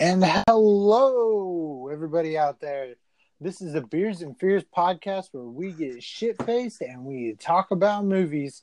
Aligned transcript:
And 0.00 0.24
hello, 0.24 1.88
everybody 1.90 2.38
out 2.38 2.60
there. 2.60 2.94
This 3.40 3.60
is 3.60 3.72
the 3.72 3.80
Beers 3.80 4.22
and 4.22 4.38
Fears 4.38 4.62
podcast 4.62 5.30
where 5.32 5.42
we 5.42 5.72
get 5.72 6.04
shit 6.04 6.40
faced 6.44 6.82
and 6.82 7.04
we 7.04 7.34
talk 7.40 7.72
about 7.72 8.04
movies. 8.04 8.62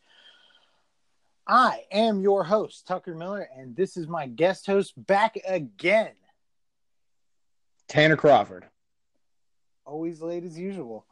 I 1.45 1.81
am 1.91 2.21
your 2.21 2.45
host, 2.45 2.87
Tucker 2.87 3.13
Miller, 3.15 3.49
and 3.53 3.75
this 3.75 3.97
is 3.97 4.07
my 4.07 4.27
guest 4.27 4.65
host 4.65 4.93
back 4.95 5.37
again. 5.45 6.13
Tanner 7.89 8.15
Crawford. 8.15 8.67
Always 9.85 10.21
late 10.21 10.45
as 10.45 10.57
usual. 10.57 11.05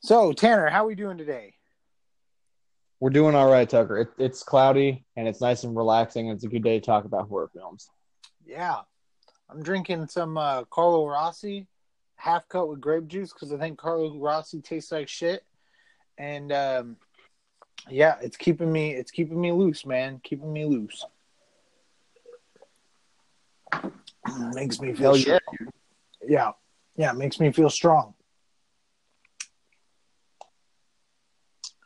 So, 0.00 0.32
Tanner, 0.32 0.70
how 0.70 0.84
are 0.84 0.88
we 0.88 0.94
doing 0.94 1.18
today? 1.18 1.52
We're 2.98 3.10
doing 3.10 3.34
all 3.34 3.50
right, 3.50 3.68
Tucker. 3.68 3.98
It, 3.98 4.08
it's 4.16 4.42
cloudy 4.42 5.04
and 5.18 5.28
it's 5.28 5.42
nice 5.42 5.64
and 5.64 5.76
relaxing. 5.76 6.30
And 6.30 6.36
it's 6.36 6.44
a 6.46 6.48
good 6.48 6.64
day 6.64 6.80
to 6.80 6.86
talk 6.86 7.04
about 7.04 7.28
horror 7.28 7.50
films. 7.52 7.90
Yeah. 8.46 8.78
I'm 9.50 9.62
drinking 9.62 10.08
some 10.08 10.36
uh, 10.36 10.64
Carlo 10.64 11.08
Rossi 11.08 11.66
half 12.16 12.48
cut 12.48 12.68
with 12.68 12.80
grape 12.80 13.06
juice 13.06 13.32
because 13.32 13.52
I 13.52 13.58
think 13.58 13.78
Carlo 13.78 14.16
Rossi 14.18 14.60
tastes 14.60 14.92
like 14.92 15.08
shit. 15.08 15.44
And 16.18 16.52
um, 16.52 16.96
yeah, 17.88 18.16
it's 18.20 18.36
keeping 18.36 18.70
me 18.70 18.92
it's 18.92 19.10
keeping 19.10 19.40
me 19.40 19.52
loose, 19.52 19.86
man. 19.86 20.20
Keeping 20.22 20.52
me 20.52 20.64
loose. 20.64 21.04
Makes 24.52 24.80
me 24.80 24.92
feel 24.92 25.16
yeah. 25.16 25.38
Yeah. 26.26 26.52
Yeah, 26.96 27.12
makes 27.12 27.38
me 27.38 27.52
feel 27.52 27.70
strong. 27.70 28.14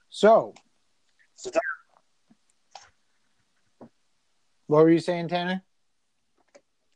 So, 0.09 0.55
what 4.67 4.85
were 4.85 4.91
you 4.91 5.01
saying, 5.01 5.29
Tanner? 5.29 5.63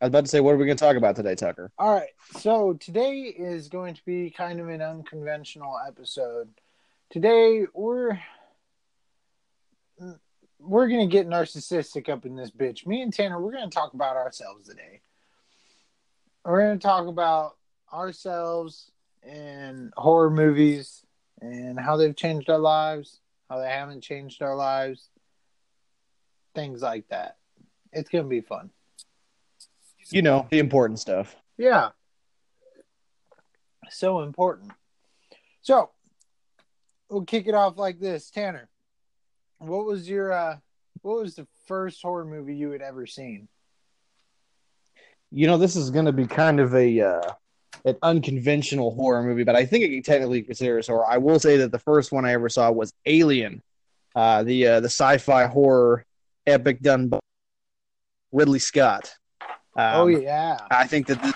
I 0.00 0.05
was 0.05 0.10
about 0.10 0.24
to 0.27 0.30
say, 0.30 0.41
what 0.41 0.52
are 0.52 0.59
we 0.59 0.66
going 0.66 0.77
to 0.77 0.84
talk 0.84 0.96
about 0.96 1.16
today, 1.16 1.34
Tucker? 1.34 1.73
All 1.78 1.95
right. 1.95 2.10
So 2.38 2.74
today 2.74 3.23
is 3.23 3.68
going 3.68 3.95
to 3.95 4.04
be 4.04 4.30
kind 4.30 4.60
of 4.60 4.68
an 4.68 4.82
unconventional 4.82 5.79
episode. 5.87 6.48
Today 7.09 7.65
we're 7.73 8.18
we're 10.59 10.88
going 10.88 11.09
to 11.09 11.12
get 11.12 11.26
narcissistic 11.26 12.10
up 12.10 12.26
in 12.26 12.37
this 12.37 12.51
bitch. 12.51 12.87
Me 12.87 13.01
and 13.01 13.12
Tanner, 13.12 13.40
we're 13.40 13.52
going 13.52 13.70
to 13.70 13.74
talk 13.74 13.95
about 13.95 14.16
ourselves 14.16 14.68
today. 14.68 15.01
We're 16.45 16.66
going 16.66 16.79
to 16.79 16.87
talk 16.87 17.07
about 17.07 17.57
ourselves 17.92 18.90
and 19.23 19.95
horror 19.96 20.30
movies 20.30 21.04
and 21.40 21.79
how 21.80 21.96
they've 21.96 22.16
changed 22.16 22.51
our 22.51 22.59
lives, 22.59 23.20
how 23.48 23.60
they 23.60 23.68
haven't 23.68 24.02
changed 24.02 24.42
our 24.42 24.57
lives, 24.57 25.09
things 26.54 26.82
like 26.82 27.09
that. 27.09 27.37
It's 27.92 28.10
going 28.10 28.24
to 28.24 28.30
be 28.30 28.42
fun. 28.42 28.70
You 30.10 30.23
know, 30.23 30.46
the 30.51 30.59
important 30.59 31.01
stuff. 31.01 31.35
Yeah. 31.59 31.90
So 33.90 34.21
important. 34.23 34.73
So 35.63 35.90
we'll 37.09 37.24
kick 37.24 37.46
it 37.46 37.54
off 37.54 37.79
like 37.79 37.98
this. 37.98 38.30
Tanner, 38.30 38.68
what 39.59 39.85
was 39.85 40.09
your 40.09 40.32
uh 40.32 40.57
what 41.02 41.23
was 41.23 41.35
the 41.35 41.46
first 41.66 42.02
horror 42.02 42.24
movie 42.24 42.57
you 42.57 42.71
had 42.71 42.82
ever 42.82 43.07
seen? 43.07 43.48
You 45.30 45.46
know, 45.46 45.59
this 45.59 45.76
is 45.76 45.90
going 45.90 46.07
to 46.07 46.13
be 46.13 46.26
kind 46.26 46.60
of 46.60 46.74
a 46.74 47.01
uh, 47.01 47.32
an 47.85 47.96
unconventional 48.02 48.95
horror 48.95 49.23
movie, 49.23 49.45
but 49.45 49.57
I 49.57 49.66
think 49.66 49.85
it 49.85 49.91
can 49.91 50.02
technically 50.02 50.43
consider 50.43 50.79
as 50.79 50.87
horror. 50.87 51.07
I 51.07 51.18
will 51.18 51.38
say 51.38 51.57
that 51.59 51.73
the 51.73 51.79
first 51.79 52.13
one 52.13 52.24
I 52.24 52.32
ever 52.32 52.48
saw 52.48 52.70
was 52.70 52.93
Alien, 53.07 53.63
uh, 54.15 54.43
the 54.45 54.66
uh, 54.66 54.80
the 54.80 54.88
sci-fi 54.88 55.46
horror 55.46 56.04
epic 56.46 56.80
done 56.80 57.09
by 57.09 57.18
Ridley 58.32 58.60
Scott. 58.60 59.15
Um, 59.77 59.95
oh 59.95 60.07
yeah. 60.07 60.59
I 60.71 60.87
think 60.87 61.07
that 61.09 61.23
this, 61.23 61.35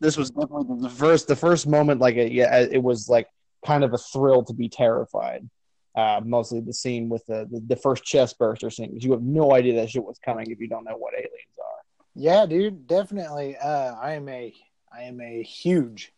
this 0.00 0.16
was 0.16 0.30
definitely 0.30 0.82
the 0.82 0.90
first 0.90 1.28
the 1.28 1.36
first 1.36 1.66
moment 1.66 2.00
like 2.00 2.16
it, 2.16 2.32
yeah 2.32 2.58
it 2.58 2.82
was 2.82 3.08
like 3.08 3.26
kind 3.64 3.84
of 3.84 3.94
a 3.94 3.98
thrill 3.98 4.42
to 4.44 4.52
be 4.52 4.68
terrified. 4.68 5.48
Uh, 5.96 6.20
mostly 6.24 6.60
the 6.60 6.72
scene 6.72 7.08
with 7.08 7.24
the, 7.26 7.46
the, 7.50 7.62
the 7.68 7.76
first 7.76 8.04
chest 8.04 8.36
burster 8.36 8.68
scene 8.68 8.88
because 8.90 9.04
you 9.04 9.12
have 9.12 9.22
no 9.22 9.54
idea 9.54 9.74
that 9.74 9.88
shit 9.88 10.04
was 10.04 10.18
coming 10.18 10.50
if 10.50 10.58
you 10.58 10.68
don't 10.68 10.84
know 10.84 10.96
what 10.96 11.14
aliens 11.14 11.30
are. 11.58 11.74
Yeah, 12.16 12.46
dude, 12.46 12.86
definitely. 12.86 13.56
Uh, 13.56 13.94
I 13.94 14.14
am 14.14 14.28
a 14.28 14.52
I 14.92 15.02
am 15.02 15.20
a 15.20 15.42
huge, 15.42 16.12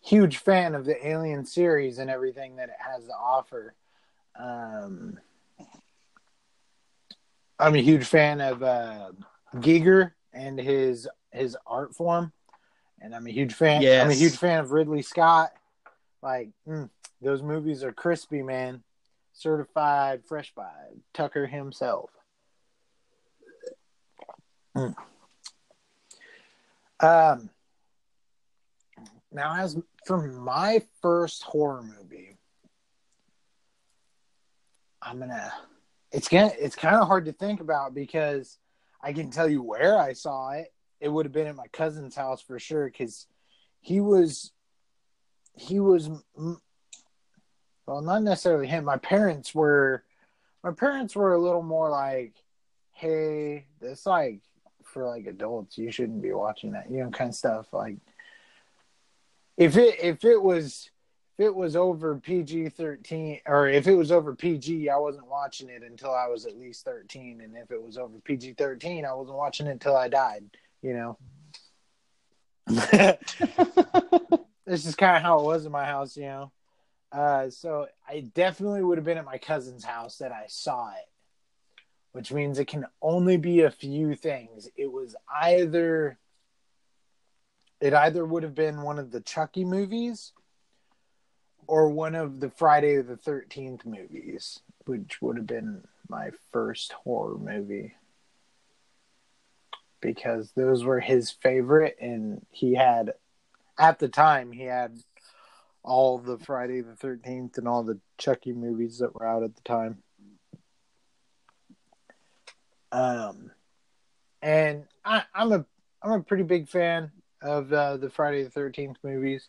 huge 0.00 0.38
fan 0.38 0.74
of 0.74 0.84
the 0.84 1.06
Alien 1.06 1.44
series 1.44 1.98
and 1.98 2.08
everything 2.08 2.56
that 2.56 2.68
it 2.68 2.76
has 2.78 3.06
to 3.06 3.12
offer. 3.12 3.74
Um, 4.38 5.18
I'm 7.58 7.74
a 7.74 7.82
huge 7.82 8.04
fan 8.04 8.40
of 8.40 8.62
uh, 8.62 9.10
Giger 9.56 10.12
and 10.32 10.58
his 10.58 11.08
his 11.30 11.56
art 11.66 11.94
form, 11.94 12.32
and 13.00 13.14
I'm 13.14 13.26
a 13.26 13.30
huge 13.30 13.54
fan. 13.54 13.82
I'm 14.02 14.10
a 14.10 14.14
huge 14.14 14.36
fan 14.36 14.60
of 14.60 14.72
Ridley 14.72 15.02
Scott. 15.02 15.52
Like 16.22 16.50
mm, 16.68 16.88
those 17.20 17.42
movies 17.42 17.82
are 17.84 17.92
crispy, 17.92 18.42
man. 18.42 18.82
Certified 19.34 20.22
fresh 20.26 20.52
by 20.54 20.70
Tucker 21.14 21.46
himself. 21.46 22.10
Mm. 24.76 24.94
Um, 27.00 27.50
now, 29.32 29.56
as 29.56 29.76
for 30.06 30.22
my 30.22 30.82
first 31.00 31.42
horror 31.42 31.82
movie, 31.82 32.36
I'm 35.00 35.18
gonna. 35.18 35.52
It's 36.12 36.28
gonna. 36.28 36.52
It's 36.58 36.76
kind 36.76 36.96
of 36.96 37.06
hard 37.06 37.24
to 37.24 37.32
think 37.32 37.60
about 37.60 37.94
because 37.94 38.58
I 39.02 39.12
can 39.12 39.30
tell 39.30 39.48
you 39.48 39.62
where 39.62 39.98
I 39.98 40.12
saw 40.12 40.52
it. 40.52 40.72
It 41.00 41.08
would 41.08 41.26
have 41.26 41.32
been 41.32 41.48
at 41.48 41.56
my 41.56 41.66
cousin's 41.68 42.14
house 42.14 42.40
for 42.40 42.58
sure 42.58 42.86
because 42.86 43.26
he 43.80 44.00
was. 44.00 44.52
He 45.56 45.80
was. 45.80 46.08
Well, 47.86 48.00
not 48.00 48.22
necessarily 48.22 48.68
him. 48.68 48.84
My 48.84 48.98
parents 48.98 49.54
were. 49.54 50.04
My 50.62 50.70
parents 50.70 51.16
were 51.16 51.32
a 51.32 51.40
little 51.40 51.64
more 51.64 51.90
like, 51.90 52.34
"Hey, 52.92 53.66
this 53.80 54.06
like 54.06 54.42
for 54.84 55.08
like 55.08 55.26
adults. 55.26 55.76
You 55.76 55.90
shouldn't 55.90 56.22
be 56.22 56.32
watching 56.32 56.72
that. 56.72 56.90
You 56.90 57.02
know, 57.02 57.10
kind 57.10 57.30
of 57.30 57.34
stuff. 57.34 57.72
Like, 57.72 57.96
if 59.56 59.76
it 59.76 59.98
if 60.00 60.24
it 60.24 60.40
was 60.40 60.91
it 61.42 61.54
was 61.54 61.76
over 61.76 62.16
PG 62.16 62.70
thirteen 62.70 63.40
or 63.46 63.68
if 63.68 63.86
it 63.86 63.94
was 63.94 64.10
over 64.10 64.34
PG, 64.34 64.88
I 64.88 64.96
wasn't 64.96 65.26
watching 65.26 65.68
it 65.68 65.82
until 65.82 66.12
I 66.12 66.28
was 66.28 66.46
at 66.46 66.58
least 66.58 66.84
thirteen, 66.84 67.40
and 67.42 67.56
if 67.56 67.70
it 67.70 67.82
was 67.82 67.98
over 67.98 68.18
PG 68.24 68.54
thirteen, 68.54 69.04
I 69.04 69.12
wasn't 69.12 69.36
watching 69.36 69.66
it 69.66 69.72
until 69.72 69.96
I 69.96 70.08
died. 70.08 70.44
You 70.80 70.94
know. 70.94 71.18
this 74.64 74.86
is 74.86 74.94
kind 74.94 75.16
of 75.16 75.22
how 75.22 75.40
it 75.40 75.44
was 75.44 75.66
in 75.66 75.72
my 75.72 75.84
house, 75.84 76.16
you 76.16 76.22
know. 76.22 76.52
Uh, 77.10 77.50
so 77.50 77.86
I 78.08 78.20
definitely 78.20 78.82
would 78.82 78.96
have 78.98 79.04
been 79.04 79.18
at 79.18 79.24
my 79.24 79.38
cousin's 79.38 79.84
house 79.84 80.18
that 80.18 80.32
I 80.32 80.46
saw 80.48 80.90
it, 80.90 81.08
which 82.12 82.32
means 82.32 82.58
it 82.58 82.68
can 82.68 82.86
only 83.02 83.36
be 83.36 83.62
a 83.62 83.70
few 83.70 84.14
things. 84.14 84.68
It 84.76 84.90
was 84.90 85.14
either 85.42 86.18
it 87.80 87.92
either 87.92 88.24
would 88.24 88.44
have 88.44 88.54
been 88.54 88.82
one 88.82 89.00
of 89.00 89.10
the 89.10 89.20
Chucky 89.20 89.64
movies 89.64 90.32
or 91.72 91.88
one 91.88 92.14
of 92.14 92.38
the 92.38 92.50
Friday 92.50 93.00
the 93.00 93.16
13th 93.16 93.86
movies, 93.86 94.60
which 94.84 95.22
would 95.22 95.38
have 95.38 95.46
been 95.46 95.82
my 96.06 96.28
first 96.52 96.92
horror 96.92 97.38
movie. 97.38 97.94
Because 100.02 100.52
those 100.52 100.84
were 100.84 101.00
his 101.00 101.30
favorite, 101.30 101.96
and 101.98 102.44
he 102.50 102.74
had, 102.74 103.14
at 103.78 103.98
the 103.98 104.08
time, 104.08 104.52
he 104.52 104.64
had 104.64 104.98
all 105.82 106.18
the 106.18 106.36
Friday 106.36 106.82
the 106.82 106.92
13th 106.92 107.56
and 107.56 107.66
all 107.66 107.82
the 107.82 107.98
Chucky 108.18 108.52
movies 108.52 108.98
that 108.98 109.14
were 109.14 109.26
out 109.26 109.42
at 109.42 109.56
the 109.56 109.62
time. 109.62 110.02
Um, 112.92 113.50
and 114.42 114.84
I, 115.06 115.22
I'm 115.34 115.52
a 115.52 115.64
I'm 116.02 116.12
a 116.12 116.22
pretty 116.22 116.42
big 116.42 116.68
fan 116.68 117.12
of 117.40 117.72
uh, 117.72 117.96
the 117.96 118.10
Friday 118.10 118.42
the 118.42 118.50
Thirteenth 118.50 118.98
movies. 119.02 119.48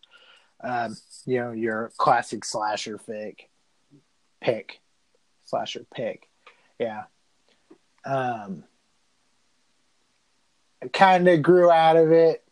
Um, 0.63 0.95
you 1.25 1.39
know, 1.39 1.51
your 1.51 1.91
classic 1.97 2.45
slasher 2.45 2.97
pick, 2.97 3.49
pick, 4.41 4.79
slasher 5.45 5.85
pick, 5.93 6.29
yeah. 6.79 7.03
Um, 8.05 8.63
kind 10.91 11.27
of 11.27 11.41
grew 11.41 11.69
out 11.69 11.97
of 11.97 12.11
it 12.11 12.43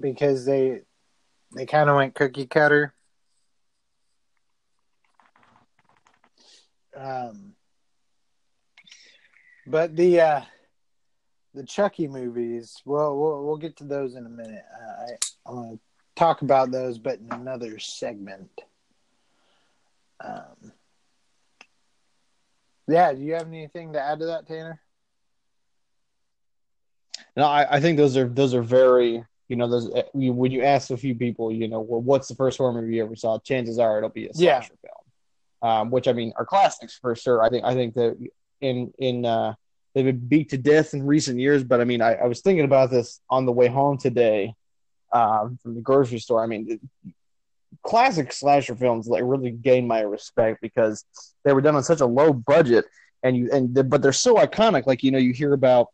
because 0.00 0.44
they 0.44 0.82
they 1.54 1.66
kind 1.66 1.90
of 1.90 1.96
went 1.96 2.14
cookie 2.14 2.46
cutter. 2.46 2.94
Um, 6.96 7.54
but 9.66 9.96
the 9.96 10.20
uh, 10.20 10.42
the 11.54 11.64
Chucky 11.64 12.08
movies, 12.08 12.80
well, 12.84 13.16
we'll 13.16 13.44
we'll 13.44 13.56
get 13.56 13.76
to 13.76 13.84
those 13.84 14.14
in 14.14 14.26
a 14.26 14.30
minute. 14.30 14.64
Uh, 14.72 15.02
I 15.02 15.50
I 15.50 15.52
want 15.52 15.72
to 15.72 15.89
talk 16.16 16.42
about 16.42 16.70
those, 16.70 16.98
but 16.98 17.18
in 17.18 17.32
another 17.32 17.78
segment. 17.78 18.50
Um, 20.22 20.72
yeah, 22.88 23.12
do 23.12 23.20
you 23.20 23.34
have 23.34 23.46
anything 23.46 23.92
to 23.94 24.00
add 24.00 24.20
to 24.20 24.26
that, 24.26 24.46
Tanner? 24.46 24.80
No, 27.36 27.44
I, 27.44 27.76
I 27.76 27.80
think 27.80 27.96
those 27.96 28.16
are 28.16 28.28
those 28.28 28.54
are 28.54 28.62
very 28.62 29.24
you 29.48 29.56
know 29.56 29.68
those 29.68 29.90
you, 30.14 30.32
when 30.32 30.52
you 30.52 30.62
ask 30.62 30.90
a 30.90 30.96
few 30.96 31.14
people 31.14 31.52
you 31.52 31.68
know 31.68 31.80
well, 31.80 32.00
what's 32.00 32.28
the 32.28 32.34
first 32.34 32.58
horror 32.58 32.72
movie 32.72 32.96
you 32.96 33.04
ever 33.04 33.16
saw 33.16 33.38
chances 33.38 33.78
are 33.78 33.98
it'll 33.98 34.10
be 34.10 34.26
a 34.26 34.30
Yeah. 34.34 34.60
slasher 34.60 34.74
film 34.82 35.70
um, 35.72 35.90
which 35.90 36.08
I 36.08 36.12
mean 36.12 36.32
are 36.36 36.44
classics 36.44 36.98
for 37.00 37.14
sure 37.14 37.42
I 37.42 37.48
think 37.48 37.64
I 37.64 37.74
think 37.74 37.94
that 37.94 38.16
in 38.60 38.92
in 38.98 39.24
uh, 39.24 39.54
they've 39.94 40.04
been 40.04 40.18
beat 40.18 40.50
to 40.50 40.58
death 40.58 40.92
in 40.94 41.04
recent 41.04 41.38
years 41.38 41.64
but 41.64 41.80
I 41.80 41.84
mean 41.84 42.02
I, 42.02 42.14
I 42.14 42.26
was 42.26 42.40
thinking 42.40 42.64
about 42.64 42.90
this 42.90 43.20
on 43.30 43.46
the 43.46 43.52
way 43.52 43.68
home 43.68 43.96
today 43.98 44.54
um, 45.12 45.58
from 45.62 45.74
the 45.74 45.80
grocery 45.80 46.18
store 46.18 46.42
I 46.42 46.46
mean 46.46 46.80
classic 47.82 48.32
slasher 48.32 48.74
films 48.74 49.06
like 49.06 49.22
really 49.24 49.50
gained 49.50 49.88
my 49.88 50.00
respect 50.00 50.60
because 50.60 51.04
they 51.44 51.52
were 51.52 51.60
done 51.60 51.76
on 51.76 51.82
such 51.82 52.00
a 52.00 52.06
low 52.06 52.32
budget 52.32 52.84
and 53.22 53.36
you 53.36 53.48
and 53.52 53.74
the, 53.74 53.84
but 53.84 54.02
they're 54.02 54.12
so 54.12 54.36
iconic 54.36 54.86
like 54.86 55.02
you 55.02 55.10
know 55.10 55.18
you 55.18 55.32
hear 55.32 55.52
about 55.52 55.88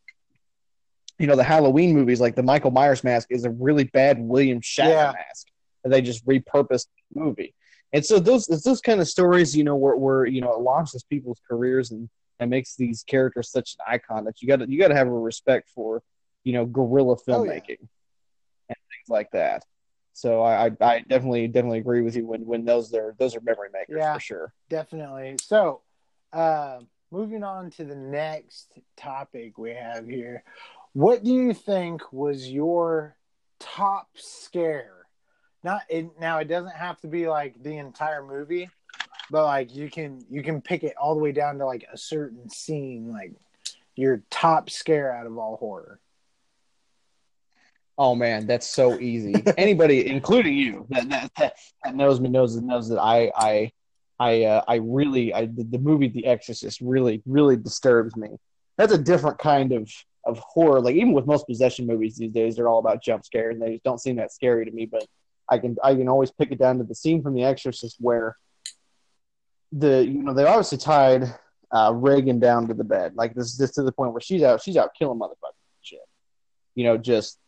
you 1.19 1.27
know 1.27 1.37
the 1.37 1.45
Halloween 1.45 1.95
movies, 1.95 2.21
like 2.21 2.35
the 2.35 2.43
Michael 2.43 2.71
Myers 2.71 3.03
mask, 3.03 3.29
is 3.31 3.45
a 3.45 3.51
really 3.51 3.85
bad 3.85 4.19
William 4.19 4.61
Shatner 4.61 4.91
Yeah. 4.91 5.13
mask 5.13 5.47
that 5.83 5.91
they 5.91 6.03
just 6.03 6.27
repurposed 6.27 6.89
the 7.13 7.21
movie. 7.21 7.55
And 7.93 8.05
so 8.05 8.19
those 8.19 8.49
it's 8.49 8.65
those 8.65 8.81
kind 8.81 9.01
of 9.01 9.09
stories, 9.09 9.57
you 9.57 9.65
know, 9.65 9.77
where, 9.77 9.97
where 9.97 10.27
you 10.27 10.41
know 10.41 10.53
it 10.53 10.61
launches 10.61 11.05
people's 11.05 11.41
careers 11.49 11.91
and, 11.91 12.09
and 12.39 12.51
makes 12.51 12.77
these 12.77 13.03
characters 13.05 13.51
such 13.51 13.77
an 13.79 13.95
icon 13.95 14.25
that 14.25 14.43
you 14.43 14.49
got 14.49 14.57
to 14.57 14.71
you 14.71 14.79
got 14.79 14.89
to 14.89 14.95
have 14.95 15.07
a 15.07 15.11
respect 15.11 15.71
for, 15.75 16.03
you 16.45 16.53
know, 16.53 16.67
guerrilla 16.67 17.17
Oh, 17.29 17.45
yeah. 17.45 17.53
And 18.69 18.77
things 18.77 19.09
like 19.09 19.31
that. 19.33 19.65
So 20.13 20.43
I, 20.43 20.67
I 20.67 20.71
I 20.81 21.01
definitely 21.01 21.47
definitely 21.49 21.79
agree 21.79 22.01
with 22.01 22.17
you 22.17 22.27
when 22.27 22.47
when 22.47 22.65
those 22.65 22.93
are 22.95 23.15
those 23.19 23.37
are 23.37 23.41
memory 23.43 23.69
makers 23.73 23.97
Yeah. 23.99 24.15
for 24.15 24.21
sure. 24.21 24.55
Definitely. 24.71 25.37
So, 25.43 25.83
uh, 26.33 26.81
moving 27.11 27.43
on 27.43 27.71
to 27.73 27.85
the 27.85 27.95
next 27.97 28.73
topic 28.97 29.59
we 29.59 29.75
have 29.75 30.07
here. 30.07 30.43
What 30.95 31.23
do 31.23 31.31
you 31.33 31.53
think 31.53 32.13
was 32.13 32.51
your 32.51 33.17
top 33.61 34.09
scare? 34.15 35.07
Not 35.63 35.83
it, 35.91 36.09
now. 36.19 36.39
It 36.39 36.49
doesn't 36.49 36.75
have 36.77 36.99
to 37.01 37.09
be 37.09 37.29
like 37.29 37.63
the 37.63 37.77
entire 37.77 38.25
movie, 38.25 38.71
but 39.31 39.45
like 39.45 39.75
you 39.75 39.91
can 39.91 40.25
you 40.31 40.43
can 40.43 40.63
pick 40.63 40.83
it 40.83 40.95
all 40.97 41.15
the 41.15 41.21
way 41.21 41.33
down 41.33 41.59
to 41.59 41.67
like 41.67 41.85
a 41.93 41.99
certain 41.99 42.49
scene, 42.49 43.11
like 43.13 43.33
your 43.97 44.23
top 44.31 44.71
scare 44.71 45.13
out 45.13 45.27
of 45.27 45.37
all 45.37 45.57
horror. 45.57 46.01
Oh 47.99 48.15
man, 48.15 48.47
that's 48.47 48.67
so 48.67 48.99
easy. 48.99 49.35
Anybody, 49.57 50.07
including 50.11 50.55
you, 50.55 50.87
that, 50.91 51.31
that 51.39 51.57
that 51.85 51.95
knows 51.95 52.21
me 52.21 52.29
knows 52.29 52.55
that 52.55 52.65
knows 52.65 52.89
that 52.89 52.99
I 52.99 53.33
I 53.35 53.73
I 54.19 54.45
uh, 54.45 54.63
I 54.69 54.77
really 54.77 55.33
I 55.33 55.47
the, 55.47 55.65
the 55.65 55.79
movie 55.79 56.09
The 56.09 56.27
Exorcist 56.27 56.81
really 56.81 57.23
really 57.27 57.57
disturbs 57.57 58.17
me. 58.17 58.29
That's 58.77 58.93
a 58.93 58.99
different 58.99 59.39
kind 59.39 59.73
of 59.73 59.91
of 60.25 60.39
horror. 60.39 60.81
Like 60.81 60.97
even 60.97 61.13
with 61.13 61.27
most 61.27 61.47
possession 61.47 61.87
movies 61.87 62.17
these 62.17 62.33
days, 62.33 62.57
they're 62.57 62.69
all 62.69 62.81
about 62.81 63.03
jump 63.03 63.25
scares, 63.25 63.55
and 63.55 63.63
they 63.63 63.73
just 63.73 63.85
don't 63.85 64.01
seem 64.01 64.17
that 64.17 64.33
scary 64.33 64.65
to 64.65 64.71
me. 64.71 64.87
But 64.87 65.07
I 65.49 65.59
can 65.59 65.77
I 65.83 65.95
can 65.95 66.09
always 66.09 66.31
pick 66.31 66.53
it 66.53 66.59
down 66.59 66.79
to 66.79 66.85
the 66.85 66.95
scene 66.95 67.23
from 67.23 67.35
The 67.35 67.45
Exorcist 67.45 67.97
where 68.01 68.37
the 69.73 70.05
you 70.05 70.23
know 70.23 70.35
they 70.35 70.45
obviously 70.45 70.79
tied 70.79 71.35
uh, 71.71 71.93
Regan 71.95 72.39
down 72.39 72.69
to 72.69 72.75
the 72.75 72.85
bed. 72.85 73.15
Like 73.15 73.35
this 73.35 73.47
is 73.47 73.59
just 73.59 73.75
to 73.75 73.83
the 73.83 73.93
point 73.93 74.13
where 74.13 74.21
she's 74.21 74.43
out 74.43 74.63
she's 74.63 74.77
out 74.77 74.91
killing 74.99 75.19
motherfuckers 75.19 75.33
and 75.43 75.83
shit. 75.83 76.01
You 76.75 76.85
know, 76.85 76.99
just 76.99 77.39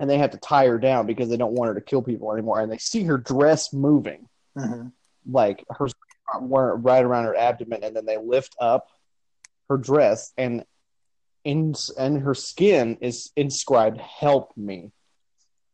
and 0.00 0.08
they 0.08 0.18
have 0.18 0.30
to 0.30 0.38
tie 0.38 0.66
her 0.66 0.78
down 0.78 1.06
because 1.06 1.28
they 1.28 1.36
don't 1.36 1.52
want 1.54 1.68
her 1.68 1.74
to 1.74 1.80
kill 1.80 2.02
people 2.02 2.32
anymore. 2.32 2.60
And 2.60 2.70
they 2.70 2.78
see 2.78 3.04
her 3.04 3.18
dress 3.18 3.72
moving, 3.72 4.28
Mm-hmm. 4.56 4.88
like 5.30 5.64
her 5.70 5.88
right 6.34 7.04
around 7.04 7.24
her 7.24 7.36
abdomen, 7.36 7.84
and 7.84 7.94
then 7.94 8.04
they 8.06 8.16
lift 8.16 8.56
up 8.60 8.88
her 9.68 9.76
dress, 9.76 10.32
and 10.36 10.64
in 11.44 11.74
and 11.98 12.20
her 12.22 12.34
skin 12.34 12.98
is 13.00 13.30
inscribed 13.36 14.00
"Help 14.00 14.52
me," 14.56 14.90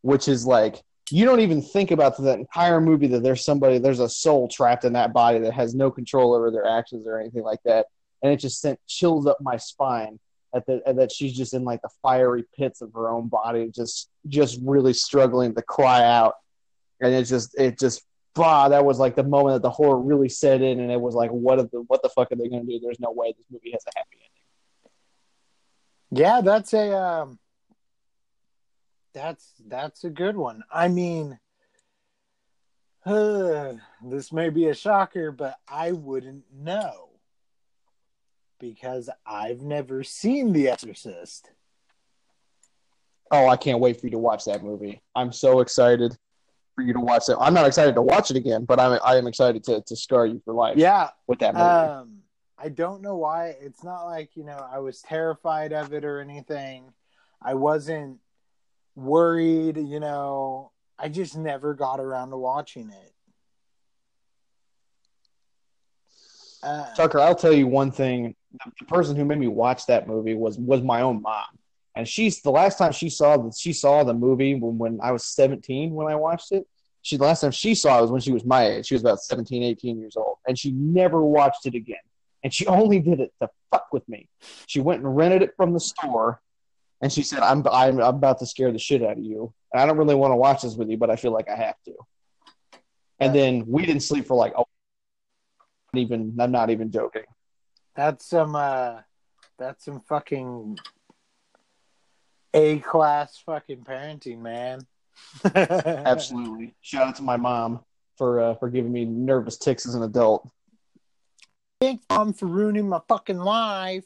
which 0.02 0.28
is 0.28 0.46
like 0.46 0.82
you 1.10 1.24
don't 1.24 1.40
even 1.40 1.60
think 1.62 1.90
about 1.90 2.16
the 2.16 2.32
entire 2.32 2.80
movie 2.80 3.06
that 3.08 3.22
there's 3.22 3.44
somebody, 3.44 3.78
there's 3.78 4.00
a 4.00 4.08
soul 4.08 4.48
trapped 4.48 4.84
in 4.84 4.94
that 4.94 5.12
body 5.12 5.38
that 5.38 5.52
has 5.52 5.74
no 5.74 5.90
control 5.90 6.34
over 6.34 6.50
their 6.50 6.66
actions 6.66 7.06
or 7.06 7.18
anything 7.18 7.42
like 7.42 7.62
that, 7.64 7.86
and 8.22 8.32
it 8.32 8.36
just 8.36 8.60
sent 8.60 8.78
chills 8.86 9.26
up 9.26 9.38
my 9.40 9.56
spine 9.56 10.18
at 10.54 10.66
the, 10.66 10.82
at 10.86 10.96
that 10.96 11.12
she's 11.12 11.36
just 11.36 11.54
in 11.54 11.64
like 11.64 11.82
the 11.82 11.90
fiery 12.02 12.44
pits 12.56 12.80
of 12.80 12.92
her 12.94 13.10
own 13.10 13.28
body, 13.28 13.70
just 13.74 14.10
just 14.28 14.60
really 14.62 14.92
struggling 14.92 15.54
to 15.54 15.62
cry 15.62 16.04
out, 16.04 16.34
and 17.00 17.12
it 17.12 17.24
just 17.24 17.58
it 17.58 17.78
just 17.78 18.02
bah, 18.34 18.68
that 18.68 18.84
was 18.84 18.98
like 18.98 19.16
the 19.16 19.24
moment 19.24 19.56
that 19.56 19.62
the 19.62 19.70
horror 19.70 19.98
really 19.98 20.28
set 20.28 20.60
in, 20.62 20.80
and 20.80 20.90
it 20.90 21.00
was 21.00 21.14
like, 21.14 21.30
what 21.30 21.56
the 21.70 21.82
what 21.88 22.02
the 22.02 22.08
fuck 22.08 22.30
are 22.32 22.36
they 22.36 22.48
gonna 22.48 22.64
do? 22.64 22.78
There's 22.80 23.00
no 23.00 23.12
way 23.12 23.32
this 23.36 23.46
movie 23.50 23.72
has 23.72 23.84
a 23.86 23.98
happy 23.98 24.18
ending. 26.12 26.22
Yeah, 26.22 26.40
that's 26.40 26.72
a 26.74 26.96
um, 26.96 27.38
that's 29.12 29.52
that's 29.66 30.04
a 30.04 30.10
good 30.10 30.36
one. 30.36 30.62
I 30.70 30.88
mean, 30.88 31.38
this 33.06 34.32
may 34.32 34.50
be 34.50 34.68
a 34.68 34.74
shocker, 34.74 35.32
but 35.32 35.56
I 35.68 35.92
wouldn't 35.92 36.44
know 36.52 37.13
because 38.72 39.10
I've 39.26 39.60
never 39.60 40.02
seen 40.02 40.52
The 40.54 40.68
Exorcist. 40.70 41.50
Oh, 43.30 43.46
I 43.46 43.56
can't 43.56 43.78
wait 43.78 44.00
for 44.00 44.06
you 44.06 44.12
to 44.12 44.18
watch 44.18 44.46
that 44.46 44.62
movie. 44.64 45.02
I'm 45.14 45.32
so 45.32 45.60
excited 45.60 46.16
for 46.74 46.82
you 46.82 46.94
to 46.94 47.00
watch 47.00 47.28
it. 47.28 47.36
I'm 47.38 47.52
not 47.52 47.66
excited 47.66 47.94
to 47.94 48.02
watch 48.02 48.30
it 48.30 48.38
again, 48.38 48.64
but 48.64 48.80
I'm 48.80 48.98
I 49.04 49.16
am 49.16 49.26
excited 49.26 49.62
to 49.64 49.82
to 49.82 49.96
scar 49.96 50.24
you 50.26 50.40
for 50.46 50.54
life 50.54 50.78
Yeah, 50.78 51.10
with 51.26 51.40
that 51.40 51.54
movie. 51.54 51.66
um, 51.66 52.22
I 52.56 52.70
don't 52.70 53.02
know 53.02 53.16
why. 53.16 53.48
It's 53.60 53.84
not 53.84 54.04
like 54.04 54.30
you 54.34 54.44
know 54.44 54.66
I 54.72 54.78
was 54.78 55.00
terrified 55.02 55.72
of 55.74 55.92
it 55.92 56.04
or 56.04 56.20
anything. 56.20 56.92
I 57.42 57.52
wasn't 57.54 58.18
worried. 58.94 59.76
You 59.76 60.00
know, 60.00 60.70
I 60.98 61.08
just 61.10 61.36
never 61.36 61.74
got 61.74 62.00
around 62.00 62.30
to 62.30 62.38
watching 62.38 62.88
it. 62.90 63.12
Uh, 66.62 66.94
Tucker, 66.94 67.20
I'll 67.20 67.34
tell 67.34 67.52
you 67.52 67.66
one 67.66 67.90
thing. 67.90 68.34
The 68.78 68.84
person 68.86 69.16
who 69.16 69.24
made 69.24 69.38
me 69.38 69.48
watch 69.48 69.86
that 69.86 70.06
movie 70.06 70.34
was 70.34 70.58
was 70.58 70.82
my 70.82 71.00
own 71.00 71.22
mom, 71.22 71.44
and 71.96 72.08
she's 72.08 72.40
the 72.40 72.50
last 72.50 72.78
time 72.78 72.92
she 72.92 73.08
saw 73.08 73.50
she 73.50 73.72
saw 73.72 74.04
the 74.04 74.14
movie 74.14 74.54
when, 74.54 74.78
when 74.78 75.00
I 75.02 75.12
was 75.12 75.24
17 75.24 75.92
when 75.92 76.06
I 76.06 76.14
watched 76.14 76.52
it. 76.52 76.66
She 77.02 77.16
the 77.16 77.24
last 77.24 77.40
time 77.40 77.50
she 77.50 77.74
saw 77.74 77.98
it 77.98 78.02
was 78.02 78.10
when 78.10 78.20
she 78.20 78.32
was 78.32 78.44
my 78.44 78.66
age. 78.66 78.86
She 78.86 78.94
was 78.94 79.02
about 79.02 79.20
17, 79.20 79.62
18 79.62 79.98
years 79.98 80.16
old, 80.16 80.38
and 80.46 80.58
she 80.58 80.72
never 80.72 81.22
watched 81.22 81.66
it 81.66 81.74
again. 81.74 81.96
And 82.42 82.52
she 82.52 82.66
only 82.78 83.00
did 83.00 83.20
it 83.20 83.32
to 83.40 83.50
fuck 83.70 83.92
with 83.92 84.08
me. 84.08 84.28
She 84.66 84.80
went 84.80 85.02
and 85.02 85.16
rented 85.16 85.42
it 85.42 85.54
from 85.56 85.72
the 85.72 85.80
store, 85.80 86.40
and 87.00 87.12
she 87.12 87.22
said, 87.22 87.40
"I'm 87.40 87.66
I'm, 87.68 87.98
I'm 87.98 88.14
about 88.14 88.38
to 88.38 88.46
scare 88.46 88.72
the 88.72 88.78
shit 88.78 89.02
out 89.02 89.18
of 89.18 89.24
you, 89.24 89.52
and 89.72 89.82
I 89.82 89.86
don't 89.86 89.98
really 89.98 90.14
want 90.14 90.32
to 90.32 90.36
watch 90.36 90.62
this 90.62 90.76
with 90.76 90.88
you, 90.88 90.96
but 90.96 91.10
I 91.10 91.16
feel 91.16 91.32
like 91.32 91.48
I 91.48 91.56
have 91.56 91.76
to." 91.86 91.94
And 93.20 93.34
then 93.34 93.64
we 93.66 93.84
didn't 93.84 94.02
sleep 94.02 94.26
for 94.26 94.36
like 94.36 94.54
oh, 94.56 94.66
even 95.94 96.36
I'm 96.38 96.52
not 96.52 96.70
even 96.70 96.90
joking. 96.90 97.24
That's 97.94 98.26
some 98.26 98.56
uh 98.56 99.00
that's 99.58 99.84
some 99.84 100.00
fucking 100.00 100.78
A 102.52 102.78
class 102.80 103.40
fucking 103.44 103.84
parenting, 103.84 104.40
man. 104.40 104.80
Absolutely. 105.54 106.74
Shout 106.80 107.08
out 107.08 107.16
to 107.16 107.22
my 107.22 107.36
mom 107.36 107.80
for 108.16 108.40
uh, 108.40 108.54
for 108.56 108.68
giving 108.68 108.92
me 108.92 109.04
nervous 109.04 109.56
tics 109.56 109.86
as 109.86 109.94
an 109.94 110.02
adult. 110.02 110.48
Thanks, 111.80 112.04
mom, 112.10 112.32
for 112.32 112.46
ruining 112.46 112.88
my 112.88 113.00
fucking 113.08 113.38
life. 113.38 114.04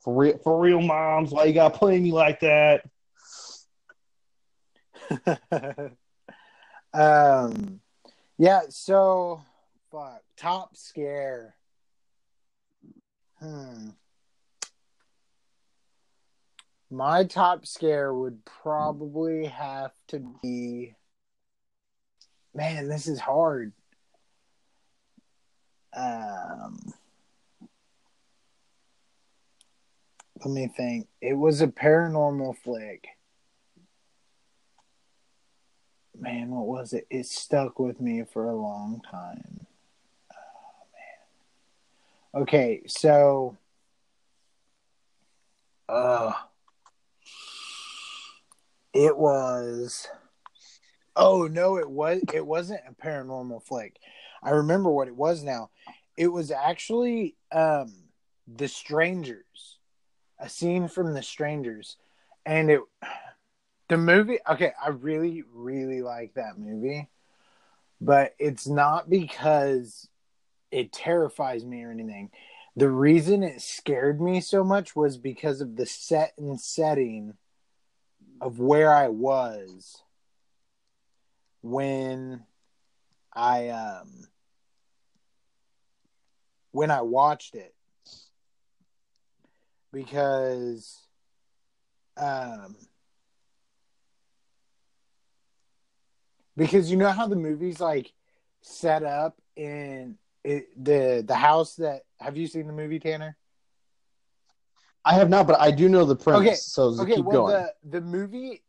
For 0.00 0.14
real, 0.14 0.38
for 0.38 0.60
real, 0.60 0.80
moms, 0.80 1.32
why 1.32 1.44
you 1.44 1.54
gotta 1.54 1.76
play 1.76 1.98
me 1.98 2.12
like 2.12 2.40
that? 2.40 2.84
um 6.92 7.80
yeah, 8.38 8.62
so 8.68 9.40
fuck. 9.90 10.22
Top 10.36 10.76
scare. 10.76 11.56
Hmm. 13.40 13.90
My 16.90 17.24
top 17.24 17.66
scare 17.66 18.14
would 18.14 18.44
probably 18.44 19.46
have 19.46 19.92
to 20.08 20.20
be 20.42 20.94
Man, 22.54 22.88
this 22.88 23.06
is 23.06 23.20
hard. 23.20 23.72
Um 25.94 26.78
let 30.44 30.52
me 30.52 30.68
think. 30.74 31.08
It 31.20 31.34
was 31.34 31.60
a 31.60 31.66
paranormal 31.66 32.56
flick. 32.58 33.08
Man, 36.18 36.50
what 36.50 36.66
was 36.66 36.92
it? 36.92 37.06
It 37.10 37.26
stuck 37.26 37.78
with 37.78 38.00
me 38.00 38.22
for 38.24 38.48
a 38.48 38.56
long 38.56 39.02
time. 39.10 39.66
Okay, 42.36 42.82
so 42.86 43.56
uh 45.88 46.32
it 48.92 49.16
was 49.16 50.08
Oh 51.16 51.46
no, 51.46 51.78
it 51.78 51.88
was 51.88 52.20
it 52.34 52.46
wasn't 52.46 52.80
a 52.86 52.92
paranormal 52.92 53.62
flick. 53.62 53.96
I 54.42 54.50
remember 54.50 54.90
what 54.90 55.08
it 55.08 55.16
was 55.16 55.42
now. 55.42 55.70
It 56.18 56.28
was 56.28 56.50
actually 56.50 57.36
um 57.52 57.92
The 58.46 58.68
Strangers. 58.68 59.78
a 60.38 60.48
scene 60.48 60.88
from 60.88 61.14
The 61.14 61.22
Strangers, 61.22 61.96
and 62.44 62.70
it 62.70 62.80
the 63.88 63.96
movie. 63.96 64.38
Okay, 64.50 64.72
I 64.84 64.90
really 64.90 65.42
really 65.54 66.02
like 66.02 66.34
that 66.34 66.58
movie, 66.58 67.08
but 68.00 68.34
it's 68.38 68.66
not 68.66 69.08
because 69.08 70.08
it 70.70 70.92
terrifies 70.92 71.64
me 71.64 71.82
or 71.84 71.90
anything. 71.90 72.30
The 72.76 72.90
reason 72.90 73.42
it 73.42 73.62
scared 73.62 74.20
me 74.20 74.40
so 74.40 74.62
much 74.62 74.94
was 74.94 75.16
because 75.16 75.60
of 75.60 75.76
the 75.76 75.86
set 75.86 76.34
and 76.36 76.60
setting 76.60 77.34
of 78.40 78.58
where 78.58 78.92
I 78.92 79.08
was 79.08 80.02
when 81.62 82.44
I 83.32 83.68
um 83.68 84.28
when 86.72 86.90
I 86.90 87.00
watched 87.00 87.54
it 87.54 87.74
because 89.92 91.00
um 92.18 92.76
because 96.56 96.90
you 96.90 96.98
know 96.98 97.10
how 97.10 97.26
the 97.26 97.36
movie's 97.36 97.80
like 97.80 98.12
set 98.60 99.02
up 99.02 99.36
in 99.56 100.18
it, 100.46 100.84
the 100.84 101.24
the 101.26 101.34
house 101.34 101.74
that 101.76 102.02
have 102.20 102.36
you 102.36 102.46
seen 102.46 102.68
the 102.68 102.72
movie 102.72 103.00
Tanner? 103.00 103.36
I 105.04 105.14
have 105.14 105.28
not, 105.28 105.46
but 105.46 105.60
I 105.60 105.72
do 105.72 105.88
know 105.88 106.04
the 106.04 106.16
premise. 106.16 106.40
Okay, 106.40 106.54
so 106.54 106.82
okay. 107.02 107.16
Keep 107.16 107.24
well, 107.24 107.46
going. 107.48 107.66
the 107.82 107.98
the 107.98 108.00
movie, 108.00 108.62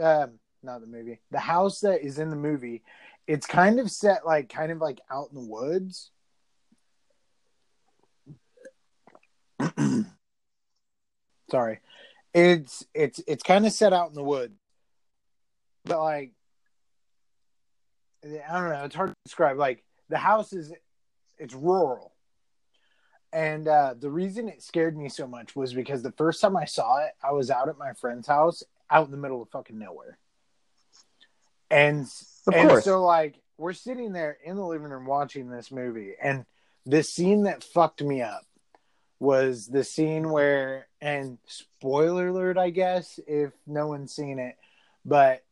um, 0.00 0.38
not 0.62 0.80
the 0.80 0.86
movie, 0.86 1.20
the 1.30 1.38
house 1.38 1.80
that 1.80 2.02
is 2.02 2.18
in 2.18 2.30
the 2.30 2.36
movie, 2.36 2.82
it's 3.26 3.46
kind 3.46 3.78
of 3.80 3.90
set 3.90 4.24
like 4.24 4.48
kind 4.48 4.72
of 4.72 4.78
like 4.78 5.00
out 5.10 5.28
in 5.30 5.34
the 5.34 5.46
woods. 5.46 6.10
Sorry, 11.50 11.80
it's 12.32 12.86
it's 12.94 13.20
it's 13.26 13.42
kind 13.42 13.66
of 13.66 13.72
set 13.72 13.92
out 13.92 14.08
in 14.08 14.14
the 14.14 14.24
woods, 14.24 14.58
but 15.84 16.00
like 16.00 16.32
I 18.24 18.58
don't 18.58 18.70
know, 18.70 18.84
it's 18.84 18.94
hard 18.94 19.10
to 19.10 19.16
describe. 19.26 19.58
Like 19.58 19.84
the 20.08 20.16
house 20.18 20.52
is 20.54 20.72
it's 21.38 21.54
rural. 21.54 22.12
And 23.32 23.66
uh, 23.66 23.94
the 23.98 24.10
reason 24.10 24.48
it 24.48 24.62
scared 24.62 24.96
me 24.96 25.08
so 25.08 25.26
much 25.26 25.56
was 25.56 25.74
because 25.74 26.02
the 26.02 26.12
first 26.12 26.40
time 26.40 26.56
I 26.56 26.66
saw 26.66 26.98
it, 26.98 27.12
I 27.22 27.32
was 27.32 27.50
out 27.50 27.68
at 27.68 27.76
my 27.76 27.92
friend's 27.94 28.28
house, 28.28 28.62
out 28.88 29.06
in 29.06 29.10
the 29.10 29.16
middle 29.16 29.42
of 29.42 29.48
fucking 29.48 29.78
nowhere. 29.78 30.18
And 31.68 32.06
of 32.46 32.54
and 32.54 32.68
course. 32.68 32.84
so 32.84 33.02
like 33.02 33.40
we're 33.58 33.72
sitting 33.72 34.12
there 34.12 34.38
in 34.44 34.56
the 34.56 34.64
living 34.64 34.88
room 34.88 35.06
watching 35.06 35.50
this 35.50 35.72
movie, 35.72 36.12
and 36.22 36.44
the 36.86 37.02
scene 37.02 37.44
that 37.44 37.64
fucked 37.64 38.02
me 38.02 38.22
up 38.22 38.44
was 39.18 39.66
the 39.66 39.82
scene 39.82 40.30
where 40.30 40.86
and 41.00 41.38
spoiler 41.46 42.28
alert, 42.28 42.56
I 42.56 42.70
guess, 42.70 43.18
if 43.26 43.52
no 43.66 43.88
one's 43.88 44.12
seen 44.12 44.38
it, 44.38 44.56
but 45.04 45.42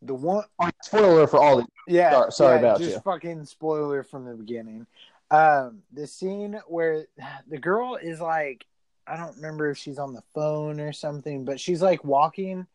the 0.00 0.14
one 0.14 0.44
spoiler 0.82 1.28
for 1.28 1.40
all 1.40 1.58
the 1.58 1.66
yeah 1.86 2.10
sorry, 2.10 2.32
sorry 2.32 2.54
yeah, 2.54 2.60
about 2.60 2.78
just 2.80 2.94
you 2.96 3.00
fucking 3.00 3.44
spoiler 3.44 4.02
from 4.02 4.24
the 4.24 4.34
beginning 4.34 4.86
um 5.32 5.82
the 5.92 6.06
scene 6.06 6.60
where 6.68 7.06
the 7.48 7.58
girl 7.58 7.96
is 7.96 8.20
like 8.20 8.66
i 9.06 9.16
don't 9.16 9.36
remember 9.36 9.70
if 9.70 9.78
she's 9.78 9.98
on 9.98 10.12
the 10.12 10.22
phone 10.34 10.78
or 10.78 10.92
something 10.92 11.44
but 11.44 11.58
she's 11.58 11.82
like 11.82 12.04
walking 12.04 12.66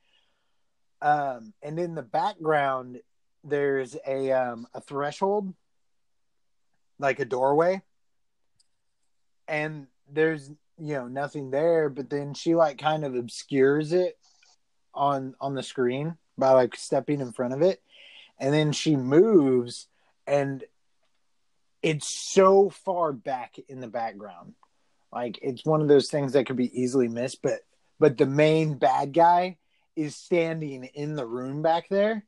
um 1.01 1.53
and 1.61 1.79
in 1.79 1.93
the 1.93 2.01
background 2.01 2.99
there's 3.43 3.95
a 4.05 4.31
um 4.31 4.67
a 4.73 4.81
threshold 4.81 5.53
like 6.99 7.19
a 7.19 7.25
doorway 7.25 7.79
and 9.47 9.85
there's 10.11 10.49
you 10.79 10.93
know 10.93 11.07
nothing 11.07 11.51
there 11.51 11.89
but 11.89 12.09
then 12.09 12.33
she 12.33 12.55
like 12.55 12.79
kind 12.79 13.05
of 13.05 13.15
obscures 13.15 13.93
it 13.93 14.17
on 14.95 15.35
on 15.39 15.53
the 15.53 15.63
screen 15.63 16.17
by 16.39 16.49
like 16.51 16.75
stepping 16.75 17.21
in 17.21 17.31
front 17.31 17.53
of 17.53 17.61
it 17.61 17.81
and 18.39 18.51
then 18.51 18.71
she 18.71 18.95
moves 18.95 19.87
and 20.25 20.63
it's 21.81 22.09
so 22.09 22.69
far 22.69 23.13
back 23.13 23.55
in 23.67 23.79
the 23.79 23.87
background. 23.87 24.53
Like 25.11 25.39
it's 25.41 25.65
one 25.65 25.81
of 25.81 25.87
those 25.87 26.09
things 26.09 26.33
that 26.33 26.45
could 26.45 26.57
be 26.57 26.81
easily 26.81 27.07
missed 27.07 27.41
but 27.41 27.61
but 27.99 28.17
the 28.17 28.25
main 28.25 28.77
bad 28.77 29.13
guy 29.13 29.57
is 29.95 30.15
standing 30.15 30.83
in 30.83 31.15
the 31.15 31.25
room 31.25 31.63
back 31.63 31.89
there. 31.89 32.23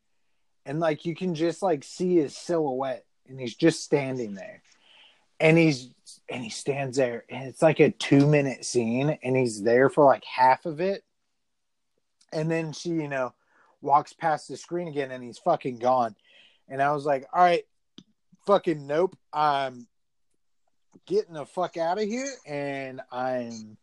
And 0.65 0.79
like 0.79 1.05
you 1.05 1.15
can 1.15 1.35
just 1.35 1.61
like 1.61 1.83
see 1.83 2.15
his 2.15 2.35
silhouette 2.35 3.05
and 3.27 3.39
he's 3.39 3.55
just 3.55 3.83
standing 3.83 4.33
there. 4.33 4.63
And 5.39 5.57
he's 5.57 5.93
and 6.27 6.43
he 6.43 6.49
stands 6.49 6.97
there 6.97 7.25
and 7.29 7.47
it's 7.47 7.61
like 7.61 7.79
a 7.79 7.91
two 7.91 8.27
minute 8.27 8.65
scene 8.65 9.17
and 9.23 9.37
he's 9.37 9.61
there 9.61 9.89
for 9.89 10.03
like 10.03 10.23
half 10.25 10.65
of 10.65 10.81
it. 10.81 11.03
And 12.33 12.49
then 12.49 12.73
she 12.73 12.89
you 12.89 13.07
know 13.07 13.33
walks 13.81 14.13
past 14.13 14.47
the 14.47 14.57
screen 14.57 14.87
again 14.87 15.11
and 15.11 15.23
he's 15.23 15.37
fucking 15.37 15.77
gone. 15.77 16.15
And 16.67 16.81
I 16.81 16.91
was 16.91 17.05
like, 17.05 17.25
all 17.33 17.41
right, 17.41 17.63
fucking 18.49 18.87
nope. 18.87 19.15
I'm 19.31 19.85
getting 21.05 21.35
the 21.35 21.45
fuck 21.45 21.77
out 21.77 22.01
of 22.01 22.05
here 22.05 22.33
and 22.47 22.99
I'm 23.11 23.77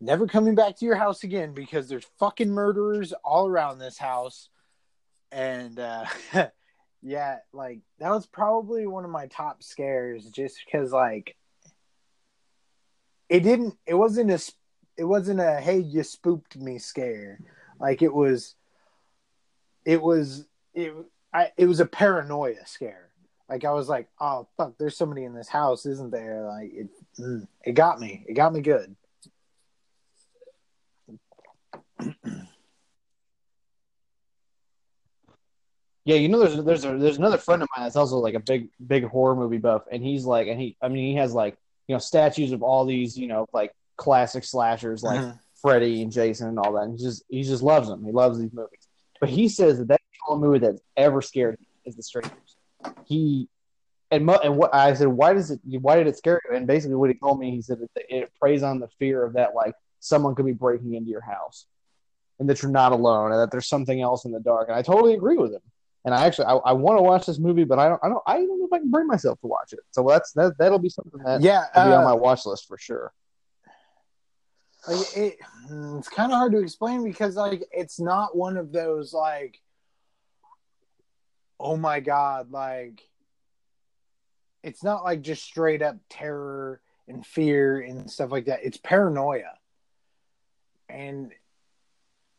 never 0.00 0.26
coming 0.26 0.54
back 0.54 0.78
to 0.78 0.86
your 0.86 0.96
house 0.96 1.24
again 1.24 1.52
because 1.52 1.90
there's 1.90 2.06
fucking 2.18 2.48
murderers 2.48 3.12
all 3.22 3.46
around 3.46 3.78
this 3.78 3.98
house. 3.98 4.48
And 5.30 5.78
uh 5.78 6.06
yeah, 7.02 7.40
like 7.52 7.80
that 7.98 8.08
was 8.08 8.26
probably 8.26 8.86
one 8.86 9.04
of 9.04 9.10
my 9.10 9.26
top 9.26 9.62
scares 9.62 10.24
just 10.30 10.56
because 10.64 10.90
like 10.90 11.36
it 13.28 13.40
didn't 13.40 13.74
it 13.84 13.92
wasn't 13.92 14.30
a 14.30 14.40
it 14.96 15.04
wasn't 15.04 15.40
a 15.40 15.60
hey 15.60 15.80
you 15.80 16.02
spooked 16.02 16.56
me 16.56 16.78
scare. 16.78 17.40
Like 17.78 18.00
it 18.00 18.14
was 18.14 18.54
it 19.84 20.00
was 20.00 20.46
it 20.72 20.94
I, 21.30 21.52
it 21.58 21.66
was 21.66 21.80
a 21.80 21.86
paranoia 21.86 22.64
scare. 22.64 23.07
Like 23.48 23.64
I 23.64 23.72
was 23.72 23.88
like, 23.88 24.08
oh 24.20 24.46
fuck, 24.56 24.74
there's 24.78 24.96
somebody 24.96 25.24
in 25.24 25.34
this 25.34 25.48
house, 25.48 25.86
isn't 25.86 26.10
there? 26.10 26.46
Like 26.46 26.70
it, 26.72 26.88
mm, 27.18 27.46
it 27.64 27.72
got 27.72 28.00
me. 28.00 28.24
It 28.28 28.34
got 28.34 28.52
me 28.52 28.60
good. 28.60 28.96
Yeah, 36.04 36.16
you 36.16 36.30
know, 36.30 36.38
there's 36.38 36.64
there's 36.64 36.84
a, 36.86 36.96
there's 36.96 37.18
another 37.18 37.36
friend 37.36 37.62
of 37.62 37.68
mine 37.76 37.84
that's 37.84 37.94
also 37.94 38.16
like 38.16 38.32
a 38.32 38.40
big 38.40 38.70
big 38.86 39.04
horror 39.04 39.36
movie 39.36 39.58
buff, 39.58 39.82
and 39.92 40.02
he's 40.02 40.24
like, 40.24 40.48
and 40.48 40.58
he, 40.58 40.74
I 40.80 40.88
mean, 40.88 41.06
he 41.06 41.16
has 41.16 41.34
like 41.34 41.58
you 41.86 41.94
know 41.94 41.98
statues 41.98 42.52
of 42.52 42.62
all 42.62 42.86
these 42.86 43.18
you 43.18 43.26
know 43.26 43.46
like 43.52 43.74
classic 43.98 44.44
slashers 44.44 45.02
like 45.02 45.20
mm-hmm. 45.20 45.36
Freddy 45.60 46.00
and 46.02 46.10
Jason 46.10 46.48
and 46.48 46.58
all 46.58 46.72
that. 46.72 46.84
And 46.84 46.98
he 46.98 47.04
just 47.04 47.24
he 47.28 47.42
just 47.42 47.62
loves 47.62 47.88
them. 47.88 48.04
He 48.04 48.12
loves 48.12 48.38
these 48.38 48.52
movies. 48.54 48.88
But 49.20 49.28
he 49.28 49.48
says 49.48 49.78
that 49.78 49.88
that's 49.88 50.02
the 50.12 50.32
only 50.32 50.46
movie 50.48 50.58
that's 50.60 50.80
ever 50.96 51.20
scared 51.20 51.54
him 51.54 51.66
is 51.84 51.96
The 51.96 52.02
Strangers. 52.02 52.47
He 53.06 53.48
and 54.10 54.28
and 54.30 54.56
what 54.56 54.74
I 54.74 54.94
said, 54.94 55.08
why 55.08 55.34
does 55.34 55.50
it? 55.50 55.60
Why 55.64 55.96
did 55.96 56.06
it 56.06 56.16
scare 56.16 56.40
you? 56.48 56.56
And 56.56 56.66
basically, 56.66 56.96
what 56.96 57.10
he 57.10 57.14
told 57.18 57.38
me, 57.38 57.50
he 57.50 57.62
said 57.62 57.78
it, 57.80 58.06
it 58.08 58.32
preys 58.40 58.62
on 58.62 58.80
the 58.80 58.88
fear 58.98 59.24
of 59.24 59.34
that, 59.34 59.54
like 59.54 59.74
someone 60.00 60.34
could 60.34 60.46
be 60.46 60.52
breaking 60.52 60.94
into 60.94 61.10
your 61.10 61.20
house, 61.20 61.66
and 62.38 62.48
that 62.48 62.62
you're 62.62 62.70
not 62.70 62.92
alone, 62.92 63.32
and 63.32 63.40
that 63.40 63.50
there's 63.50 63.68
something 63.68 64.00
else 64.00 64.24
in 64.24 64.32
the 64.32 64.40
dark. 64.40 64.68
And 64.68 64.76
I 64.76 64.82
totally 64.82 65.14
agree 65.14 65.36
with 65.36 65.52
him. 65.52 65.60
And 66.04 66.14
I 66.14 66.24
actually 66.24 66.46
I, 66.46 66.54
I 66.54 66.72
want 66.72 66.98
to 66.98 67.02
watch 67.02 67.26
this 67.26 67.38
movie, 67.38 67.64
but 67.64 67.78
I 67.78 67.88
don't 67.88 68.00
I 68.02 68.08
don't 68.08 68.22
I 68.26 68.36
don't 68.36 68.58
know 68.60 68.66
if 68.66 68.72
I 68.72 68.78
can 68.78 68.90
bring 68.90 69.06
myself 69.06 69.38
to 69.40 69.46
watch 69.46 69.72
it. 69.72 69.80
So 69.90 70.06
that's 70.08 70.32
that 70.32 70.56
that'll 70.58 70.78
be 70.78 70.88
something 70.88 71.20
that 71.24 71.42
yeah 71.42 71.64
will 71.74 71.84
be 71.84 71.92
uh, 71.92 71.98
on 71.98 72.04
my 72.04 72.14
watch 72.14 72.46
list 72.46 72.66
for 72.66 72.78
sure. 72.78 73.12
It, 74.88 75.36
it's 75.70 76.08
kind 76.08 76.32
of 76.32 76.38
hard 76.38 76.52
to 76.52 76.58
explain 76.58 77.04
because 77.04 77.36
like 77.36 77.62
it's 77.72 78.00
not 78.00 78.34
one 78.34 78.56
of 78.56 78.72
those 78.72 79.12
like, 79.12 79.60
oh 81.58 81.76
my 81.76 82.00
god, 82.00 82.50
like 82.50 83.02
it's 84.62 84.82
not 84.82 85.04
like 85.04 85.22
just 85.22 85.42
straight 85.42 85.82
up 85.82 85.96
terror 86.08 86.80
and 87.06 87.24
fear 87.24 87.80
and 87.80 88.10
stuff 88.10 88.30
like 88.30 88.46
that. 88.46 88.60
It's 88.62 88.78
paranoia, 88.78 89.58
and 90.88 91.32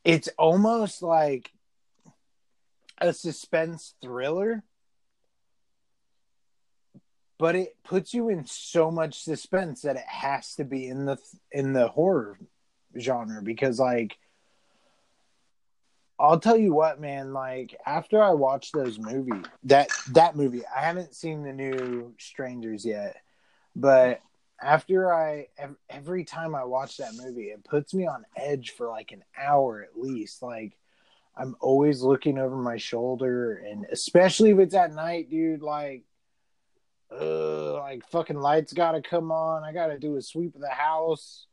it's 0.04 0.30
almost 0.38 1.02
like 1.02 1.52
a 3.00 3.14
suspense 3.14 3.96
thriller 4.02 4.64
but 7.40 7.56
it 7.56 7.78
puts 7.84 8.14
you 8.14 8.30
in 8.30 8.46
so 8.46 8.92
much 8.92 9.24
suspense 9.24 9.82
that 9.82 9.96
it 9.96 10.06
has 10.06 10.56
to 10.56 10.66
be 10.66 10.88
in 10.88 11.06
the 11.06 11.18
in 11.52 11.74
the 11.74 11.88
horror 11.88 12.38
genre 13.00 13.42
because 13.42 13.80
like 13.80 14.18
I'll 16.20 16.40
tell 16.40 16.58
you 16.58 16.74
what 16.74 17.00
man 17.00 17.34
like 17.34 17.76
after 17.86 18.22
I 18.22 18.32
watched 18.32 18.74
those 18.74 19.00
movies 19.00 19.46
that 19.64 19.90
that 20.12 20.36
movie 20.36 20.64
I 20.66 20.82
haven't 20.82 21.16
seen 21.16 21.44
the 21.44 21.54
new 21.54 22.14
Strangers 22.20 22.86
yet 22.86 23.16
but 23.76 24.22
after 24.62 25.14
I 25.14 25.48
every 25.90 26.26
time 26.26 26.56
I 26.56 26.66
watch 26.66 26.98
that 26.98 27.16
movie 27.16 27.48
it 27.48 27.64
puts 27.64 27.94
me 27.94 28.06
on 28.08 28.26
edge 28.36 28.72
for 28.72 28.88
like 28.88 29.12
an 29.12 29.24
hour 29.38 29.82
at 29.82 29.98
least 30.00 30.42
like 30.42 30.78
I'm 31.38 31.56
always 31.62 32.02
looking 32.02 32.38
over 32.38 32.58
my 32.58 32.78
shoulder 32.78 33.54
and 33.56 33.86
especially 33.92 34.50
if 34.50 34.60
it's 34.60 34.76
at 34.76 34.94
night 34.94 35.30
dude 35.30 35.62
like 35.62 36.04
uh, 37.12 37.74
like 37.74 38.06
fucking 38.10 38.40
lights 38.40 38.74
gotta 38.74 39.02
come 39.02 39.32
on. 39.32 39.64
I 39.64 39.74
gotta 39.74 39.98
do 39.98 40.16
a 40.16 40.22
sweep 40.22 40.56
of 40.56 40.62
the 40.62 40.70
house. 40.70 41.46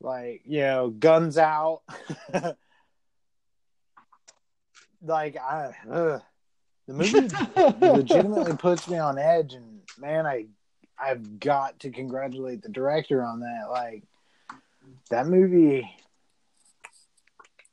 like 0.00 0.42
you 0.44 0.60
know, 0.60 0.90
guns 0.90 1.38
out. 1.38 1.82
like 5.02 5.36
I, 5.36 5.74
ugh. 5.90 6.22
the 6.86 6.94
movie 6.94 7.28
legitimately 7.86 8.56
puts 8.56 8.88
me 8.88 8.98
on 8.98 9.18
edge, 9.18 9.54
and 9.54 9.80
man, 9.98 10.26
I 10.26 10.46
I've 10.98 11.40
got 11.40 11.80
to 11.80 11.90
congratulate 11.90 12.62
the 12.62 12.68
director 12.68 13.22
on 13.24 13.40
that. 13.40 13.66
Like 13.70 14.04
that 15.10 15.26
movie, 15.26 15.90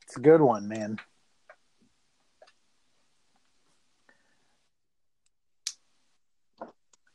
it's 0.03 0.17
a 0.17 0.21
good 0.21 0.41
one, 0.41 0.67
man. 0.67 0.99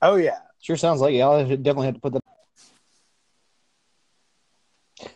Oh 0.00 0.16
yeah, 0.16 0.38
Sure 0.62 0.76
sounds 0.76 1.00
like 1.00 1.12
it. 1.12 1.20
I'll 1.20 1.44
definitely 1.44 1.86
have 1.86 1.96
to 1.96 2.00
put 2.00 2.12
that. 2.12 2.21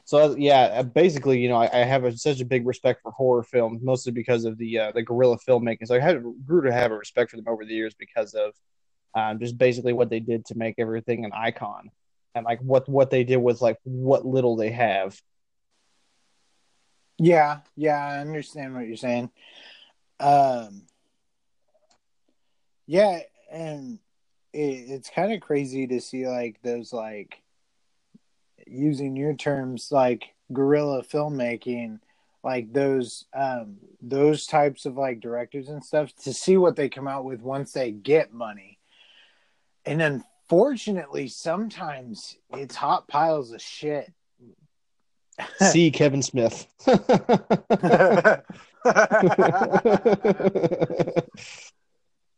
So 0.06 0.36
yeah, 0.36 0.62
uh, 0.66 0.82
basically, 0.84 1.40
you 1.40 1.48
know, 1.48 1.56
I, 1.56 1.80
I 1.80 1.84
have 1.84 2.04
a, 2.04 2.16
such 2.16 2.40
a 2.40 2.44
big 2.44 2.64
respect 2.64 3.02
for 3.02 3.10
horror 3.10 3.42
films, 3.42 3.82
mostly 3.82 4.12
because 4.12 4.44
of 4.44 4.56
the 4.56 4.78
uh, 4.78 4.92
the 4.92 5.02
guerrilla 5.02 5.36
filmmaking. 5.36 5.88
So 5.88 5.96
I 5.96 5.98
had 5.98 6.22
grew 6.46 6.62
to 6.62 6.72
have 6.72 6.92
a 6.92 6.96
respect 6.96 7.32
for 7.32 7.36
them 7.36 7.48
over 7.48 7.64
the 7.64 7.74
years 7.74 7.92
because 7.98 8.34
of 8.34 8.54
um, 9.16 9.40
just 9.40 9.58
basically 9.58 9.92
what 9.92 10.08
they 10.08 10.20
did 10.20 10.46
to 10.46 10.56
make 10.56 10.76
everything 10.78 11.24
an 11.24 11.32
icon, 11.34 11.90
and 12.36 12.44
like 12.44 12.60
what 12.60 12.88
what 12.88 13.10
they 13.10 13.24
did 13.24 13.38
with 13.38 13.60
like 13.60 13.78
what 13.82 14.24
little 14.24 14.54
they 14.54 14.70
have. 14.70 15.20
yeah, 17.18 17.60
yeah. 17.74 17.96
I 17.96 18.18
understand 18.18 18.76
what 18.76 18.86
you're 18.86 18.96
saying. 18.96 19.30
Um, 20.20 20.82
yeah, 22.86 23.22
and 23.50 23.98
it, 24.52 24.58
it's 24.88 25.10
kind 25.10 25.32
of 25.32 25.40
crazy 25.40 25.88
to 25.88 26.00
see 26.00 26.28
like 26.28 26.62
those 26.62 26.92
like 26.92 27.42
using 28.66 29.16
your 29.16 29.34
terms 29.34 29.90
like 29.90 30.34
guerrilla 30.52 31.02
filmmaking 31.02 31.98
like 32.44 32.72
those 32.72 33.24
um 33.34 33.76
those 34.00 34.46
types 34.46 34.86
of 34.86 34.96
like 34.96 35.20
directors 35.20 35.68
and 35.68 35.84
stuff 35.84 36.14
to 36.14 36.32
see 36.32 36.56
what 36.56 36.76
they 36.76 36.88
come 36.88 37.08
out 37.08 37.24
with 37.24 37.40
once 37.40 37.72
they 37.72 37.90
get 37.90 38.32
money 38.32 38.78
and 39.84 40.00
unfortunately 40.00 41.26
sometimes 41.26 42.36
it's 42.52 42.76
hot 42.76 43.08
piles 43.08 43.52
of 43.52 43.60
shit 43.60 44.12
See 45.58 45.90
Kevin 45.90 46.22
Smith. 46.22 46.66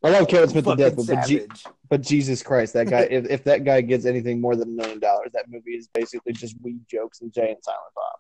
I 0.03 0.11
love 0.11 0.29
Kevin 0.29 0.49
Smith 0.49 0.65
to 0.65 0.77
death, 0.77 0.95
but, 0.97 1.07
but, 1.07 1.27
G- 1.27 1.47
but 1.89 2.01
Jesus 2.03 2.43
Christ, 2.43 2.73
that 2.75 2.89
guy! 2.89 3.01
if, 3.11 3.29
if 3.29 3.45
that 3.45 3.65
guy 3.65 3.81
gets 3.81 4.05
anything 4.05 4.41
more 4.41 4.55
than 4.55 4.69
a 4.69 4.73
million 4.73 5.01
dollars, 5.01 5.31
that 5.33 5.51
movie 5.51 5.73
is 5.73 5.89
basically 5.93 6.33
just 6.33 6.55
weed 6.63 6.81
jokes 6.89 7.21
and 7.21 7.33
Jay 7.33 7.49
and 7.51 7.57
Silent 7.63 7.93
Bob. 7.97 8.19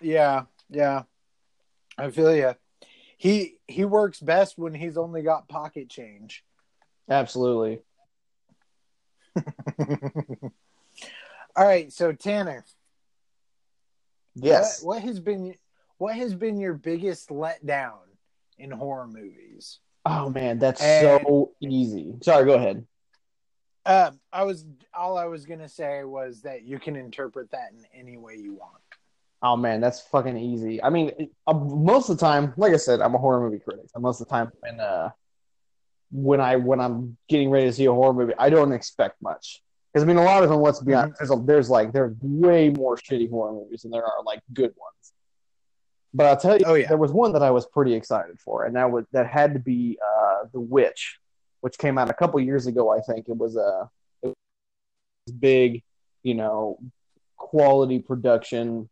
yeah 0.00 0.42
yeah 0.70 1.02
i 1.98 2.10
feel 2.10 2.34
you 2.34 2.54
he 3.18 3.56
he 3.68 3.84
works 3.84 4.18
best 4.18 4.58
when 4.58 4.74
he's 4.74 4.96
only 4.96 5.22
got 5.22 5.46
pocket 5.48 5.88
change 5.88 6.42
Absolutely. 7.08 7.80
All 11.56 11.64
right, 11.66 11.92
so 11.92 12.12
Tanner, 12.12 12.64
Yes. 14.34 14.82
what, 14.82 14.96
what 14.96 15.02
has 15.06 15.20
been 15.20 15.54
what 15.98 16.16
has 16.16 16.34
been 16.34 16.58
your 16.58 16.74
biggest 16.74 17.28
letdown 17.28 17.98
in 18.58 18.70
horror 18.70 19.06
movies? 19.06 19.78
Oh 20.04 20.30
man, 20.30 20.58
that's 20.58 20.82
And- 20.82 21.22
so 21.24 21.52
easy. 21.60 22.14
Sorry, 22.22 22.44
go 22.44 22.54
ahead. 22.54 22.86
Um, 23.86 24.18
I 24.32 24.44
was 24.44 24.64
all 24.94 25.18
I 25.18 25.26
was 25.26 25.44
gonna 25.44 25.68
say 25.68 26.04
was 26.04 26.42
that 26.42 26.62
you 26.62 26.78
can 26.78 26.96
interpret 26.96 27.50
that 27.50 27.72
in 27.72 27.84
any 27.98 28.16
way 28.16 28.36
you 28.36 28.54
want. 28.54 28.82
Oh 29.42 29.56
man, 29.56 29.80
that's 29.80 30.00
fucking 30.00 30.38
easy. 30.38 30.82
I 30.82 30.88
mean, 30.88 31.30
uh, 31.46 31.52
most 31.52 32.08
of 32.08 32.16
the 32.16 32.24
time, 32.24 32.54
like 32.56 32.72
I 32.72 32.78
said, 32.78 33.02
I'm 33.02 33.14
a 33.14 33.18
horror 33.18 33.40
movie 33.40 33.58
critic. 33.58 33.84
So 33.92 34.00
most 34.00 34.22
of 34.22 34.26
the 34.26 34.32
time, 34.32 34.50
when 34.60 34.80
uh, 34.80 35.10
when 36.10 36.40
I 36.40 36.56
when 36.56 36.80
I'm 36.80 37.18
getting 37.28 37.50
ready 37.50 37.66
to 37.66 37.72
see 37.72 37.84
a 37.84 37.92
horror 37.92 38.14
movie, 38.14 38.32
I 38.38 38.48
don't 38.48 38.72
expect 38.72 39.20
much. 39.20 39.62
Because 39.92 40.02
I 40.02 40.06
mean, 40.06 40.16
a 40.16 40.24
lot 40.24 40.42
of 40.42 40.48
them. 40.48 40.60
Let's 40.60 40.80
be 40.80 40.94
honest. 40.94 41.18
There's 41.18 41.30
a, 41.30 41.36
there's 41.44 41.70
like 41.70 41.92
there's 41.92 42.16
way 42.22 42.70
more 42.70 42.96
shitty 42.96 43.28
horror 43.28 43.52
movies 43.52 43.82
than 43.82 43.90
there 43.90 44.04
are 44.04 44.22
like 44.24 44.40
good 44.54 44.72
ones. 44.76 45.12
But 46.16 46.26
I'll 46.26 46.36
tell 46.36 46.56
you, 46.56 46.64
Oh, 46.64 46.74
yeah. 46.74 46.86
there 46.86 46.96
was 46.96 47.12
one 47.12 47.32
that 47.32 47.42
I 47.42 47.50
was 47.50 47.66
pretty 47.66 47.92
excited 47.92 48.38
for, 48.38 48.64
and 48.64 48.76
that 48.76 48.90
was 48.90 49.04
that 49.12 49.26
had 49.26 49.52
to 49.54 49.58
be 49.58 49.98
uh, 50.00 50.44
The 50.52 50.60
Witch, 50.60 51.18
which 51.60 51.76
came 51.76 51.98
out 51.98 52.08
a 52.08 52.14
couple 52.14 52.38
years 52.40 52.66
ago. 52.68 52.88
I 52.90 53.00
think 53.00 53.28
it 53.28 53.36
was 53.36 53.56
a 53.56 53.90
it 54.22 54.28
was 54.28 55.34
big, 55.34 55.82
you 56.22 56.34
know, 56.34 56.78
quality 57.36 57.98
production 57.98 58.88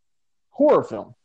horror 0.51 0.83
film. 0.83 1.15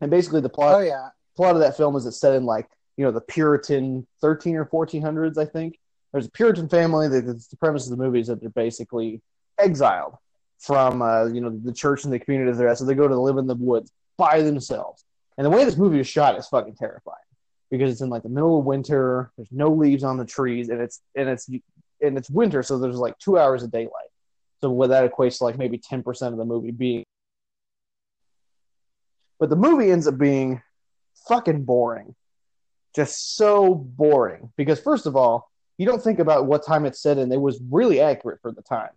And 0.00 0.10
basically, 0.10 0.40
the 0.40 0.48
plot 0.48 0.76
Oh 0.76 0.80
yeah, 0.80 1.08
plot 1.36 1.54
of 1.54 1.60
that 1.60 1.76
film 1.76 1.94
is 1.94 2.06
it's 2.06 2.18
set 2.18 2.34
in 2.34 2.44
like 2.44 2.68
you 2.96 3.04
know 3.04 3.10
the 3.12 3.20
Puritan 3.20 4.06
13 4.22 4.56
or 4.56 4.64
1400s, 4.64 5.36
I 5.36 5.44
think. 5.44 5.78
There's 6.12 6.26
a 6.26 6.30
Puritan 6.30 6.68
family. 6.70 7.08
That 7.08 7.26
that's 7.26 7.48
the 7.48 7.56
premise 7.56 7.84
of 7.84 7.90
the 7.96 8.02
movie 8.02 8.20
is 8.20 8.28
that 8.28 8.40
they're 8.40 8.48
basically 8.50 9.20
exiled 9.58 10.16
from 10.58 11.02
uh, 11.02 11.26
you 11.26 11.42
know 11.42 11.50
the 11.50 11.72
church 11.72 12.04
and 12.04 12.12
the 12.12 12.18
community 12.18 12.56
they're 12.56 12.68
at, 12.68 12.78
so 12.78 12.86
they 12.86 12.94
go 12.94 13.08
to 13.08 13.20
live 13.20 13.36
in 13.36 13.46
the 13.46 13.54
woods 13.56 13.92
by 14.16 14.40
themselves. 14.40 15.04
And 15.36 15.44
the 15.44 15.50
way 15.50 15.64
this 15.64 15.76
movie 15.76 16.00
is 16.00 16.06
shot 16.06 16.38
is 16.38 16.46
fucking 16.46 16.76
terrifying 16.76 17.16
because 17.70 17.90
it's 17.90 18.00
in 18.00 18.08
like 18.08 18.22
the 18.22 18.28
middle 18.28 18.58
of 18.58 18.64
winter. 18.64 19.32
There's 19.36 19.50
no 19.50 19.68
leaves 19.72 20.04
on 20.04 20.16
the 20.16 20.24
trees, 20.24 20.68
and 20.68 20.80
it's 20.80 21.00
and 21.16 21.28
it's 21.28 21.48
and 22.00 22.16
it's 22.18 22.30
winter, 22.30 22.62
so 22.62 22.78
there's 22.78 22.98
like 22.98 23.18
two 23.18 23.38
hours 23.38 23.62
of 23.62 23.72
daylight. 23.72 24.10
So 24.60 24.70
what 24.70 24.90
that 24.90 25.10
equates 25.10 25.38
to 25.38 25.44
like 25.44 25.58
maybe 25.58 25.78
ten 25.78 26.02
percent 26.02 26.32
of 26.32 26.38
the 26.38 26.44
movie 26.44 26.70
being. 26.70 27.04
But 29.40 29.50
the 29.50 29.56
movie 29.56 29.90
ends 29.90 30.06
up 30.06 30.16
being 30.16 30.62
fucking 31.28 31.64
boring, 31.64 32.14
just 32.94 33.36
so 33.36 33.74
boring. 33.74 34.52
Because 34.56 34.80
first 34.80 35.06
of 35.06 35.16
all, 35.16 35.50
you 35.76 35.86
don't 35.86 36.02
think 36.02 36.20
about 36.20 36.46
what 36.46 36.64
time 36.64 36.86
it's 36.86 37.02
set 37.02 37.18
in. 37.18 37.32
It 37.32 37.40
was 37.40 37.60
really 37.70 38.00
accurate 38.00 38.40
for 38.40 38.52
the 38.52 38.62
time. 38.62 38.90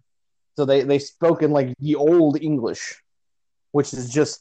So 0.55 0.65
they 0.65 0.83
they 0.83 0.99
spoke 0.99 1.41
in 1.41 1.51
like 1.51 1.73
the 1.79 1.95
old 1.95 2.41
English, 2.41 3.01
which 3.71 3.93
is 3.93 4.09
just, 4.09 4.39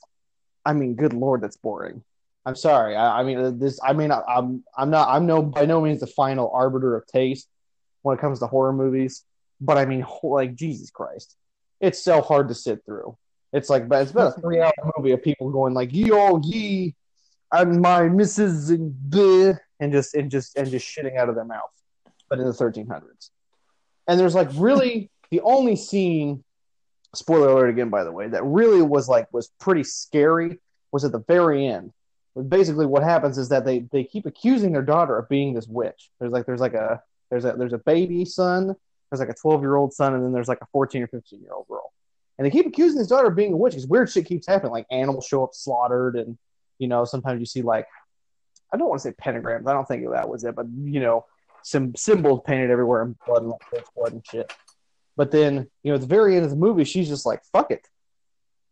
I 0.67 0.73
mean, 0.73 0.97
good 0.97 1.13
lord, 1.13 1.41
that's 1.41 1.57
boring. 1.57 2.03
I'm 2.45 2.57
sorry. 2.57 2.97
I, 2.97 3.21
I 3.21 3.23
mean, 3.23 3.39
uh, 3.39 3.53
this. 3.55 3.81
I 3.83 3.93
mean, 3.93 4.11
I, 4.11 4.21
I'm 4.29 4.65
I'm 4.77 4.91
not. 4.91 5.09
I'm 5.09 5.27
no 5.27 5.43
by 5.43 5.65
no 5.65 5.81
means 5.81 6.01
the 6.01 6.07
final 6.07 6.51
arbiter 6.53 6.97
of 6.97 7.07
taste 7.07 7.49
when 8.03 8.19
it 8.19 8.21
comes 8.21 8.41
to 8.41 8.47
horror 8.47 8.73
movies. 8.73 9.25
But 9.61 9.79
I 9.79 9.87
mean, 9.87 10.05
like 10.23 10.55
Jesus 10.55 10.91
Christ, 10.91 11.37
it's 11.81 12.03
so 12.03 12.21
hard 12.21 12.49
to 12.49 12.55
sit 12.55 12.85
through. 12.85 13.17
It's 13.53 13.71
like, 13.71 13.89
but 13.89 14.03
it's 14.03 14.11
about 14.11 14.37
a 14.37 14.41
three-hour 14.43 14.73
movie 14.97 15.13
of 15.13 15.23
people 15.23 15.51
going 15.51 15.73
like, 15.73 15.93
"Yo, 15.93 16.41
ye, 16.45 16.95
and 17.53 17.81
my 17.81 18.03
Mrs. 18.03 18.71
and 18.71 18.95
bleh," 19.09 19.59
and 19.81 19.93
just 19.93 20.15
and 20.15 20.31
just 20.31 20.57
and 20.57 20.71
just 20.71 20.87
shitting 20.87 21.17
out 21.17 21.29
of 21.29 21.37
their 21.37 21.45
mouth, 21.45 21.71
but 22.29 22.39
in 22.39 22.45
the 22.45 22.53
1300s. 22.53 23.31
And 24.09 24.21
there's 24.21 24.35
like 24.35 24.51
really 24.55 25.11
the 25.31 25.41
only 25.41 25.75
scene, 25.75 26.45
spoiler 27.17 27.49
alert 27.49 27.71
again, 27.71 27.89
by 27.89 28.05
the 28.05 28.13
way, 28.13 28.29
that 28.29 28.45
really 28.45 28.83
was 28.83 29.09
like 29.09 29.33
was 29.33 29.51
pretty 29.61 29.85
scary 29.85 30.59
was 30.93 31.05
at 31.05 31.13
the 31.13 31.25
very 31.27 31.67
end. 31.67 31.93
Basically, 32.49 32.87
what 32.87 33.03
happens 33.03 33.39
is 33.39 33.49
that 33.49 33.65
they 33.65 33.81
they 33.93 34.05
keep 34.05 34.27
accusing 34.27 34.73
their 34.73 34.83
daughter 34.83 35.19
of 35.19 35.29
being 35.29 35.55
this 35.55 35.67
witch. 35.67 36.11
There's 36.21 36.33
like 36.33 36.47
there's 36.47 36.61
like 36.61 36.75
a 36.75 37.03
there's 37.31 37.45
a 37.45 37.53
there's 37.53 37.73
a 37.73 37.79
baby 37.79 38.25
son, 38.25 38.77
there's 39.11 39.21
like 39.21 39.31
a 39.31 39.35
12 39.35 39.63
year 39.63 39.77
old 39.77 39.93
son, 39.93 40.15
and 40.15 40.25
then 40.25 40.33
there's 40.33 40.49
like 40.49 40.61
a 40.61 40.67
14 40.73 41.03
or 41.03 41.07
15 41.07 41.41
year 41.41 41.53
old 41.53 41.67
girl. 41.69 41.93
And 42.39 42.45
they 42.45 42.51
keep 42.51 42.67
accusing 42.67 42.99
his 42.99 43.09
daughter 43.09 43.29
of 43.29 43.37
being 43.37 43.53
a 43.53 43.57
witch 43.57 43.73
because 43.73 43.87
weird 43.87 44.11
shit 44.11 44.27
keeps 44.27 44.47
happening. 44.47 44.73
Like 44.73 44.87
animals 44.91 45.27
show 45.27 45.45
up 45.45 45.55
slaughtered, 45.55 46.17
and 46.17 46.37
you 46.79 46.89
know 46.89 47.05
sometimes 47.05 47.41
you 47.41 47.47
see 47.47 47.63
like 47.63 47.87
I 48.73 48.77
don't 48.77 48.89
want 48.89 49.01
to 49.01 49.09
say 49.09 49.15
pentagrams. 49.15 49.67
I 49.67 49.73
don't 49.73 49.89
think 49.89 50.09
that 50.11 50.29
was 50.29 50.45
it, 50.45 50.55
but 50.55 50.67
you 50.85 51.01
know 51.01 51.25
some 51.63 51.95
symbols 51.97 52.43
painted 52.47 52.71
everywhere 52.71 53.03
in 53.03 53.17
blood 53.27 53.43
and 53.43 53.53
blood 53.97 54.13
and 54.13 54.25
shit. 54.27 54.53
But 55.17 55.31
then 55.31 55.69
you 55.83 55.91
know 55.91 55.95
at 55.95 56.01
the 56.01 56.07
very 56.07 56.37
end 56.37 56.45
of 56.45 56.51
the 56.51 56.57
movie, 56.57 56.85
she's 56.85 57.09
just 57.09 57.27
like 57.27 57.43
fuck 57.53 57.71
it, 57.71 57.87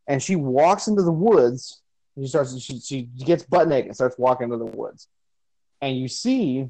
and 0.07 0.23
she 0.23 0.37
walks 0.37 0.89
into 0.89 1.03
the 1.03 1.13
woods. 1.13 1.81
She 2.19 2.27
starts. 2.27 2.59
She, 2.61 2.79
she 2.81 3.03
gets 3.03 3.43
butt 3.43 3.69
naked 3.69 3.87
and 3.87 3.95
starts 3.95 4.19
walking 4.19 4.45
into 4.45 4.59
the 4.59 4.77
woods, 4.77 5.09
and 5.81 5.99
you 5.99 6.09
see 6.09 6.69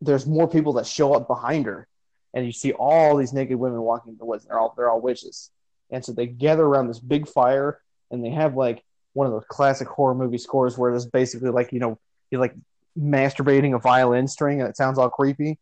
there's 0.00 0.26
more 0.26 0.48
people 0.48 0.74
that 0.74 0.86
show 0.86 1.14
up 1.14 1.26
behind 1.26 1.66
her, 1.66 1.88
and 2.34 2.46
you 2.46 2.52
see 2.52 2.72
all 2.72 3.16
these 3.16 3.32
naked 3.32 3.58
women 3.58 3.80
walking 3.80 4.12
in 4.12 4.18
the 4.18 4.24
woods. 4.24 4.44
They're 4.44 4.58
all 4.58 4.74
they're 4.76 4.90
all 4.90 5.00
witches, 5.00 5.50
and 5.90 6.04
so 6.04 6.12
they 6.12 6.26
gather 6.26 6.64
around 6.64 6.88
this 6.88 7.00
big 7.00 7.28
fire, 7.28 7.80
and 8.10 8.24
they 8.24 8.30
have 8.30 8.54
like 8.54 8.84
one 9.12 9.26
of 9.26 9.32
those 9.32 9.44
classic 9.48 9.88
horror 9.88 10.14
movie 10.14 10.38
scores 10.38 10.78
where 10.78 10.92
there's 10.92 11.06
basically 11.06 11.50
like 11.50 11.72
you 11.72 11.80
know 11.80 11.98
you're 12.30 12.40
like 12.40 12.54
masturbating 12.98 13.74
a 13.74 13.78
violin 13.78 14.28
string, 14.28 14.60
and 14.60 14.68
it 14.68 14.76
sounds 14.76 14.98
all 14.98 15.10
creepy, 15.10 15.58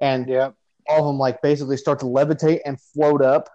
and 0.00 0.28
yep. 0.28 0.54
All 0.88 1.00
of 1.00 1.06
them 1.06 1.18
like 1.18 1.40
basically 1.42 1.76
start 1.76 2.00
to 2.00 2.06
levitate 2.06 2.60
and 2.64 2.80
float 2.80 3.22
up 3.22 3.48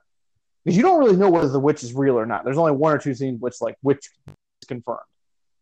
because 0.63 0.76
you 0.78 0.84
don't 0.84 1.00
really 1.00 1.16
know 1.16 1.30
whether 1.30 1.50
the 1.50 1.60
witch 1.60 1.84
is 1.84 1.94
real 1.94 2.18
or 2.20 2.26
not. 2.26 2.44
There's 2.44 2.58
only 2.58 2.74
one 2.74 2.94
or 2.94 2.98
two 2.98 3.13
scenes 3.13 3.40
which 3.40 3.56
like 3.62 3.76
witch 3.84 4.10
is 4.28 4.68
confirmed, 4.68 5.00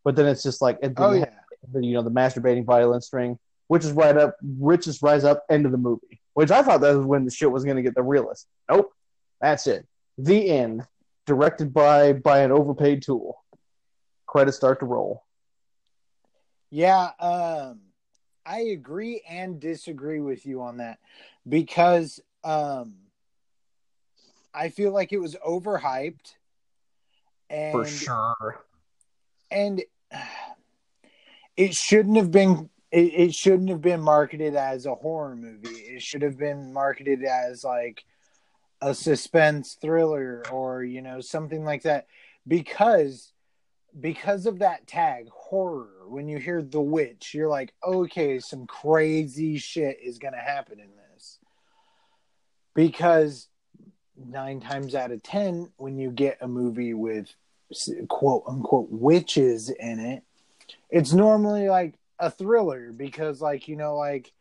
but 0.04 0.16
then 0.16 0.26
it's 0.28 0.44
just 0.44 0.62
like 0.62 0.80
and 0.84 0.96
then 0.96 1.06
Oh 1.06 1.12
you 1.14 1.20
yeah. 1.20 1.80
you 1.82 1.94
know 1.94 2.02
the 2.02 2.12
masturbating 2.12 2.66
violin 2.66 3.02
string, 3.02 3.38
which 3.68 3.84
is 3.86 3.92
right 3.92 4.18
up, 4.18 4.36
witches 4.42 5.02
rise 5.02 5.24
up 5.24 5.44
end 5.50 5.66
of 5.66 5.72
the 5.72 5.78
movie, 5.78 6.22
which 6.34 6.52
I 6.52 6.62
thought 6.64 6.82
that 6.82 6.96
was 6.96 7.06
when 7.06 7.26
the 7.26 7.32
shit 7.32 7.52
was 7.52 7.64
going 7.64 7.78
to 7.78 7.84
get 7.84 7.96
the 7.96 8.04
realest. 8.04 8.48
Nope, 8.70 8.92
that's 9.42 9.68
it. 9.68 9.86
The 10.18 10.50
end. 10.50 10.86
directed 11.26 11.74
by 11.74 12.14
by 12.14 12.40
an 12.42 12.52
overpaid 12.52 13.02
tool. 13.02 13.44
Credits 14.28 14.58
start 14.58 14.80
to 14.80 14.86
roll. 14.86 15.24
Yeah, 16.72 17.12
um, 17.20 17.80
I 18.46 18.60
agree 18.60 19.22
and 19.30 19.60
disagree 19.60 20.20
with 20.20 20.46
you 20.46 20.62
on 20.62 20.78
that 20.78 21.00
because 21.48 22.20
um, 22.44 22.96
I 24.54 24.70
feel 24.70 24.92
like 24.92 25.14
it 25.14 25.20
was 25.20 25.36
overhyped. 25.46 26.34
And, 27.50 27.72
For 27.72 27.86
sure. 27.86 28.66
And 29.52 29.84
it 31.58 31.74
shouldn't 31.74 32.18
have 32.18 32.32
been. 32.32 32.70
It, 32.92 33.14
it 33.14 33.34
shouldn't 33.34 33.70
have 33.70 33.82
been 33.82 34.02
marketed 34.02 34.56
as 34.56 34.86
a 34.86 34.96
horror 34.96 35.36
movie. 35.36 35.70
It 35.70 36.02
should 36.02 36.22
have 36.22 36.38
been 36.38 36.74
marketed 36.74 37.24
as 37.24 37.64
like 37.64 38.04
a 38.82 38.94
suspense 38.94 39.78
thriller 39.82 40.44
or 40.52 40.84
you 40.84 41.02
know 41.02 41.22
something 41.22 41.64
like 41.64 41.84
that 41.84 42.08
because 42.48 43.32
because 44.00 44.46
of 44.46 44.60
that 44.60 44.86
tag 44.86 45.28
horror 45.30 46.08
when 46.08 46.28
you 46.28 46.38
hear 46.38 46.62
the 46.62 46.82
witch 46.82 47.34
you're 47.34 47.50
like 47.50 47.74
okay 47.84 48.38
some 48.38 48.68
crazy 48.68 49.58
shit 49.58 49.98
is 50.04 50.20
going 50.20 50.34
to 50.34 50.40
happen 50.40 50.80
in 50.80 50.90
this 50.90 51.05
because 52.76 53.48
9 54.18 54.60
times 54.60 54.94
out 54.94 55.12
of 55.12 55.24
10 55.24 55.72
when 55.78 55.98
you 55.98 56.12
get 56.12 56.38
a 56.42 56.48
movie 56.48 56.94
with 56.94 57.34
quote 58.08 58.44
unquote 58.48 58.88
witches 58.92 59.70
in 59.70 60.00
it 60.00 60.24
it's 60.90 61.12
normally 61.12 61.68
like 61.68 61.96
a 62.20 62.30
thriller 62.30 62.92
because 62.96 63.42
like 63.42 63.68
you 63.68 63.76
know 63.76 63.96
like 63.96 64.32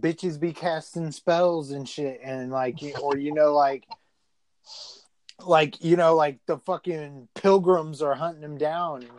bitches 0.00 0.38
be 0.40 0.52
casting 0.52 1.10
spells 1.12 1.70
and 1.70 1.88
shit 1.88 2.20
and 2.22 2.50
like 2.50 2.78
or 3.02 3.16
you 3.16 3.32
know 3.32 3.54
like 3.54 3.86
like 5.44 5.82
you 5.84 5.96
know 5.96 6.14
like 6.14 6.38
the 6.46 6.58
fucking 6.58 7.28
pilgrims 7.34 8.02
are 8.02 8.14
hunting 8.14 8.40
them 8.40 8.56
down. 8.58 9.02
And, 9.02 9.10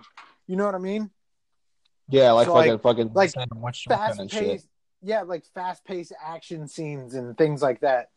you 0.47 0.55
know 0.55 0.65
what 0.65 0.75
i 0.75 0.79
mean? 0.79 1.09
Yeah 2.09 2.31
like 2.31 2.45
So, 2.47 2.53
fucking 2.53 2.71
like- 2.71 2.81
fucking 2.81 3.11
like 3.13 3.75
fast 3.87 4.29
paced 4.29 4.67
yeah 5.01 5.21
like 5.21 5.43
fast 5.53 5.85
paced 5.85 6.13
action 6.23 6.67
scenes 6.67 7.15
and 7.15 7.37
things 7.37 7.61
like 7.61 7.81
that 7.81 8.09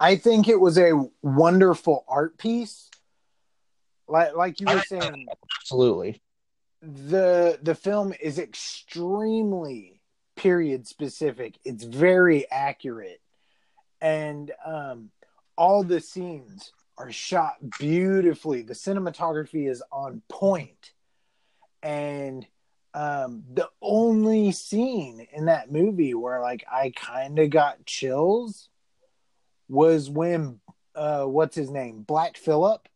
i 0.00 0.16
think 0.16 0.48
it 0.48 0.60
was 0.60 0.78
a 0.78 0.92
wonderful 1.22 2.04
art 2.08 2.36
piece. 2.38 2.90
Like 4.06 4.36
like 4.36 4.60
you 4.60 4.66
were 4.66 4.82
saying 4.82 5.26
Absolutely. 5.60 6.20
the 6.82 7.58
the 7.62 7.74
film 7.74 8.12
is 8.20 8.38
extremely 8.38 10.00
period 10.36 10.86
specific. 10.86 11.58
It's 11.64 11.84
very 11.84 12.50
accurate. 12.50 13.20
And 14.00 14.52
um 14.66 15.10
all 15.56 15.84
the 15.84 16.00
scenes 16.00 16.72
are 16.98 17.10
shot 17.10 17.54
beautifully. 17.78 18.62
The 18.62 18.74
cinematography 18.74 19.70
is 19.70 19.82
on 19.90 20.20
point. 20.28 20.92
And 21.82 22.46
um 22.92 23.44
the 23.52 23.70
only 23.80 24.52
scene 24.52 25.26
in 25.32 25.46
that 25.46 25.72
movie 25.72 26.14
where 26.14 26.40
like 26.40 26.64
i 26.70 26.92
kind 26.94 27.38
of 27.38 27.50
got 27.50 27.84
chills 27.86 28.68
was 29.68 30.10
when 30.10 30.60
uh 30.94 31.24
what's 31.24 31.56
his 31.56 31.70
name 31.70 32.02
black 32.02 32.36
phillip 32.36 32.88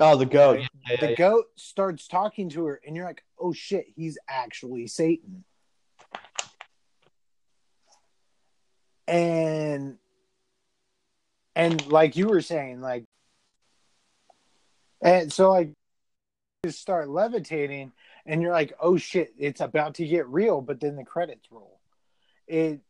Oh, 0.00 0.16
the 0.16 0.26
goat. 0.26 0.58
Yeah, 0.58 0.66
yeah, 0.90 0.96
the 1.00 1.10
yeah. 1.10 1.14
goat 1.14 1.44
starts 1.54 2.08
talking 2.08 2.48
to 2.50 2.66
her 2.66 2.80
and 2.84 2.96
you're 2.96 3.04
like 3.04 3.22
oh 3.38 3.52
shit 3.52 3.86
he's 3.94 4.18
actually 4.28 4.86
satan 4.86 5.44
and 9.06 9.96
and 11.54 11.86
like 11.86 12.16
you 12.16 12.28
were 12.28 12.40
saying 12.40 12.80
like 12.80 13.04
and 15.02 15.32
so 15.32 15.50
like 15.50 15.70
just 16.64 16.80
start 16.80 17.08
levitating 17.08 17.92
and 18.26 18.40
you're 18.40 18.52
like 18.52 18.72
oh 18.80 18.96
shit 18.96 19.32
it's 19.38 19.60
about 19.60 19.94
to 19.94 20.06
get 20.06 20.26
real 20.28 20.60
but 20.60 20.80
then 20.80 20.96
the 20.96 21.04
credits 21.04 21.46
roll 21.50 21.78
it 22.46 22.80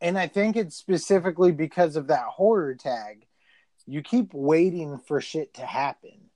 and 0.00 0.18
i 0.18 0.26
think 0.26 0.56
it's 0.56 0.76
specifically 0.76 1.52
because 1.52 1.96
of 1.96 2.08
that 2.08 2.24
horror 2.24 2.74
tag 2.74 3.28
you 3.88 4.02
keep 4.02 4.34
waiting 4.34 4.98
for 4.98 5.20
shit 5.20 5.54
to 5.54 5.62
happen. 5.62 6.28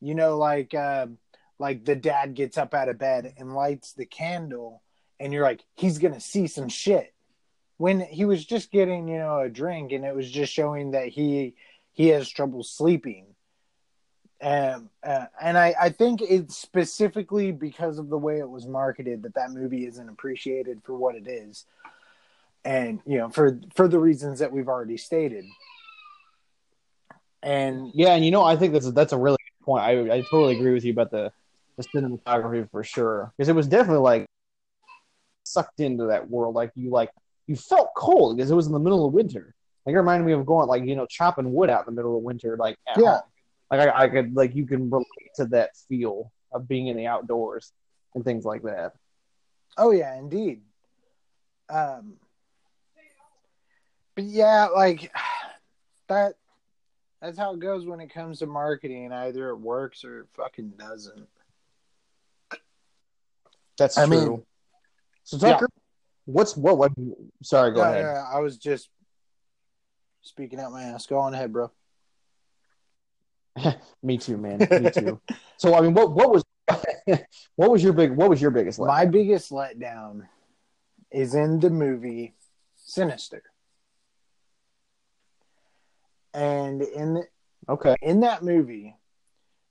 You 0.00 0.14
know 0.14 0.38
like 0.38 0.74
um 0.74 1.18
like 1.58 1.84
the 1.84 1.96
dad 1.96 2.34
gets 2.34 2.56
up 2.56 2.72
out 2.72 2.88
of 2.88 2.98
bed 2.98 3.34
and 3.36 3.54
lights 3.54 3.92
the 3.92 4.06
candle 4.06 4.82
and 5.20 5.32
you're 5.32 5.42
like 5.42 5.64
he's 5.74 5.98
gonna 5.98 6.20
see 6.20 6.46
some 6.46 6.68
shit. 6.68 7.12
When 7.76 8.00
he 8.00 8.24
was 8.24 8.44
just 8.44 8.72
getting 8.72 9.06
you 9.06 9.18
know 9.18 9.40
a 9.40 9.50
drink 9.50 9.92
and 9.92 10.04
it 10.04 10.14
was 10.14 10.30
just 10.30 10.52
showing 10.52 10.92
that 10.92 11.08
he 11.08 11.54
he 11.92 12.08
has 12.08 12.28
trouble 12.28 12.62
sleeping 12.62 13.26
um, 14.40 14.90
uh, 15.02 15.26
and 15.40 15.58
I, 15.58 15.74
I 15.80 15.88
think 15.90 16.20
it's 16.22 16.56
specifically 16.56 17.50
because 17.52 17.98
of 17.98 18.08
the 18.08 18.18
way 18.18 18.38
it 18.38 18.48
was 18.48 18.66
marketed 18.66 19.22
that 19.24 19.34
that 19.34 19.50
movie 19.50 19.86
isn't 19.86 20.08
appreciated 20.08 20.80
for 20.84 20.94
what 20.94 21.16
it 21.16 21.26
is 21.26 21.64
and 22.64 23.00
you 23.06 23.18
know 23.18 23.28
for 23.28 23.60
for 23.74 23.88
the 23.88 23.98
reasons 23.98 24.38
that 24.40 24.52
we've 24.52 24.68
already 24.68 24.96
stated 24.96 25.44
and 27.42 27.90
Yeah, 27.94 28.14
and 28.14 28.24
you 28.24 28.30
know, 28.30 28.44
I 28.44 28.56
think 28.56 28.72
that's 28.72 28.86
a, 28.86 28.92
that's 28.92 29.12
a 29.12 29.18
really 29.18 29.36
good 29.36 29.64
point. 29.64 29.82
I 29.84 29.92
I 30.12 30.20
totally 30.22 30.56
agree 30.56 30.72
with 30.72 30.84
you 30.84 30.92
about 30.92 31.10
the 31.10 31.32
the 31.76 31.84
cinematography 31.84 32.68
for 32.70 32.82
sure 32.82 33.32
because 33.36 33.48
it 33.48 33.54
was 33.54 33.68
definitely 33.68 34.02
like 34.02 34.26
sucked 35.44 35.80
into 35.80 36.06
that 36.06 36.28
world. 36.28 36.54
Like 36.54 36.72
you 36.74 36.90
like 36.90 37.10
you 37.46 37.56
felt 37.56 37.90
cold 37.96 38.36
because 38.36 38.50
it 38.50 38.54
was 38.54 38.66
in 38.66 38.72
the 38.72 38.80
middle 38.80 39.06
of 39.06 39.12
winter. 39.12 39.54
Like 39.86 39.94
it 39.94 39.96
reminded 39.98 40.26
me 40.26 40.32
of 40.32 40.44
going 40.44 40.68
like 40.68 40.84
you 40.84 40.96
know 40.96 41.06
chopping 41.06 41.52
wood 41.52 41.70
out 41.70 41.86
in 41.86 41.94
the 41.94 41.96
middle 41.96 42.16
of 42.16 42.22
winter. 42.22 42.56
Like 42.56 42.76
at 42.88 42.98
Yeah. 42.98 43.12
home. 43.12 43.22
Like 43.70 43.80
I, 43.88 44.04
I 44.04 44.08
could 44.08 44.34
like 44.34 44.54
you 44.54 44.66
can 44.66 44.90
relate 44.90 45.06
to 45.36 45.46
that 45.46 45.70
feel 45.88 46.32
of 46.52 46.66
being 46.68 46.86
in 46.86 46.96
the 46.96 47.06
outdoors 47.06 47.72
and 48.14 48.24
things 48.24 48.44
like 48.44 48.62
that. 48.62 48.92
Oh 49.76 49.90
yeah, 49.90 50.14
indeed. 50.16 50.62
Um, 51.68 52.14
but 54.14 54.24
yeah, 54.24 54.66
like 54.66 55.12
that. 56.08 56.34
That's 57.20 57.36
how 57.36 57.52
it 57.52 57.58
goes 57.58 57.84
when 57.84 57.98
it 57.98 58.14
comes 58.14 58.38
to 58.38 58.46
marketing. 58.46 59.12
Either 59.12 59.48
it 59.48 59.56
works 59.56 60.04
or 60.04 60.20
it 60.20 60.26
fucking 60.36 60.74
doesn't. 60.78 61.26
That's 63.76 63.98
I 63.98 64.06
true. 64.06 64.30
mean- 64.30 64.42
so 65.24 65.36
Tucker, 65.36 65.66
what's 66.26 66.56
what? 66.56 66.78
What? 66.78 66.92
Sorry, 67.42 67.72
go 67.72 67.82
No, 67.82 67.90
ahead. 67.90 68.04
no, 68.06 68.12
no, 68.14 68.20
I 68.32 68.38
was 68.38 68.56
just 68.56 68.88
speaking 70.22 70.58
out 70.60 70.70
my 70.72 70.84
ass. 70.84 71.06
Go 71.06 71.18
on 71.18 71.34
ahead, 71.34 71.52
bro. 71.52 71.70
Me 74.02 74.18
too, 74.18 74.36
man. 74.36 74.58
Me 74.70 74.90
too. 74.90 75.20
so 75.56 75.74
I 75.74 75.80
mean, 75.80 75.94
what 75.94 76.12
what 76.12 76.30
was 76.30 76.44
what 77.56 77.70
was 77.70 77.82
your 77.82 77.92
big 77.92 78.12
what 78.12 78.28
was 78.30 78.40
your 78.40 78.50
biggest? 78.50 78.78
My 78.78 79.06
biggest 79.06 79.50
letdown 79.50 80.28
is 81.10 81.34
in 81.34 81.60
the 81.60 81.70
movie 81.70 82.34
Sinister, 82.76 83.42
and 86.34 86.82
in 86.82 87.24
Okay. 87.68 87.96
in 88.00 88.20
that 88.20 88.42
movie, 88.42 88.96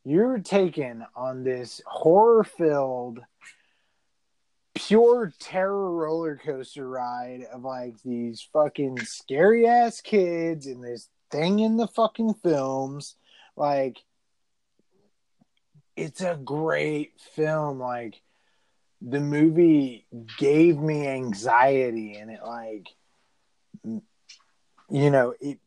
you're 0.04 0.40
taken 0.40 1.06
on 1.16 1.44
this 1.44 1.82
horror 1.86 2.44
filled, 2.44 3.20
pure 4.76 5.34
terror 5.40 5.92
roller 5.92 6.40
coaster 6.44 6.88
ride 6.88 7.44
of 7.52 7.64
like 7.64 7.96
these 8.04 8.48
fucking 8.54 8.98
scary 9.00 9.68
ass 9.68 10.02
kids 10.02 10.68
and 10.68 10.84
this 10.84 11.10
thing 11.32 11.60
in 11.60 11.78
the 11.78 11.88
fucking 11.88 12.36
films. 12.44 13.16
Like, 13.58 13.98
it's 15.98 16.22
a 16.22 16.36
great 16.42 17.20
film. 17.20 17.80
Like, 17.80 18.22
the 19.02 19.20
movie 19.20 20.06
gave 20.38 20.78
me 20.80 21.08
anxiety 21.08 22.16
and 22.16 22.32
it, 22.32 22.42
like, 22.44 22.88
you 24.90 25.10
know, 25.12 25.34
it 25.42 25.60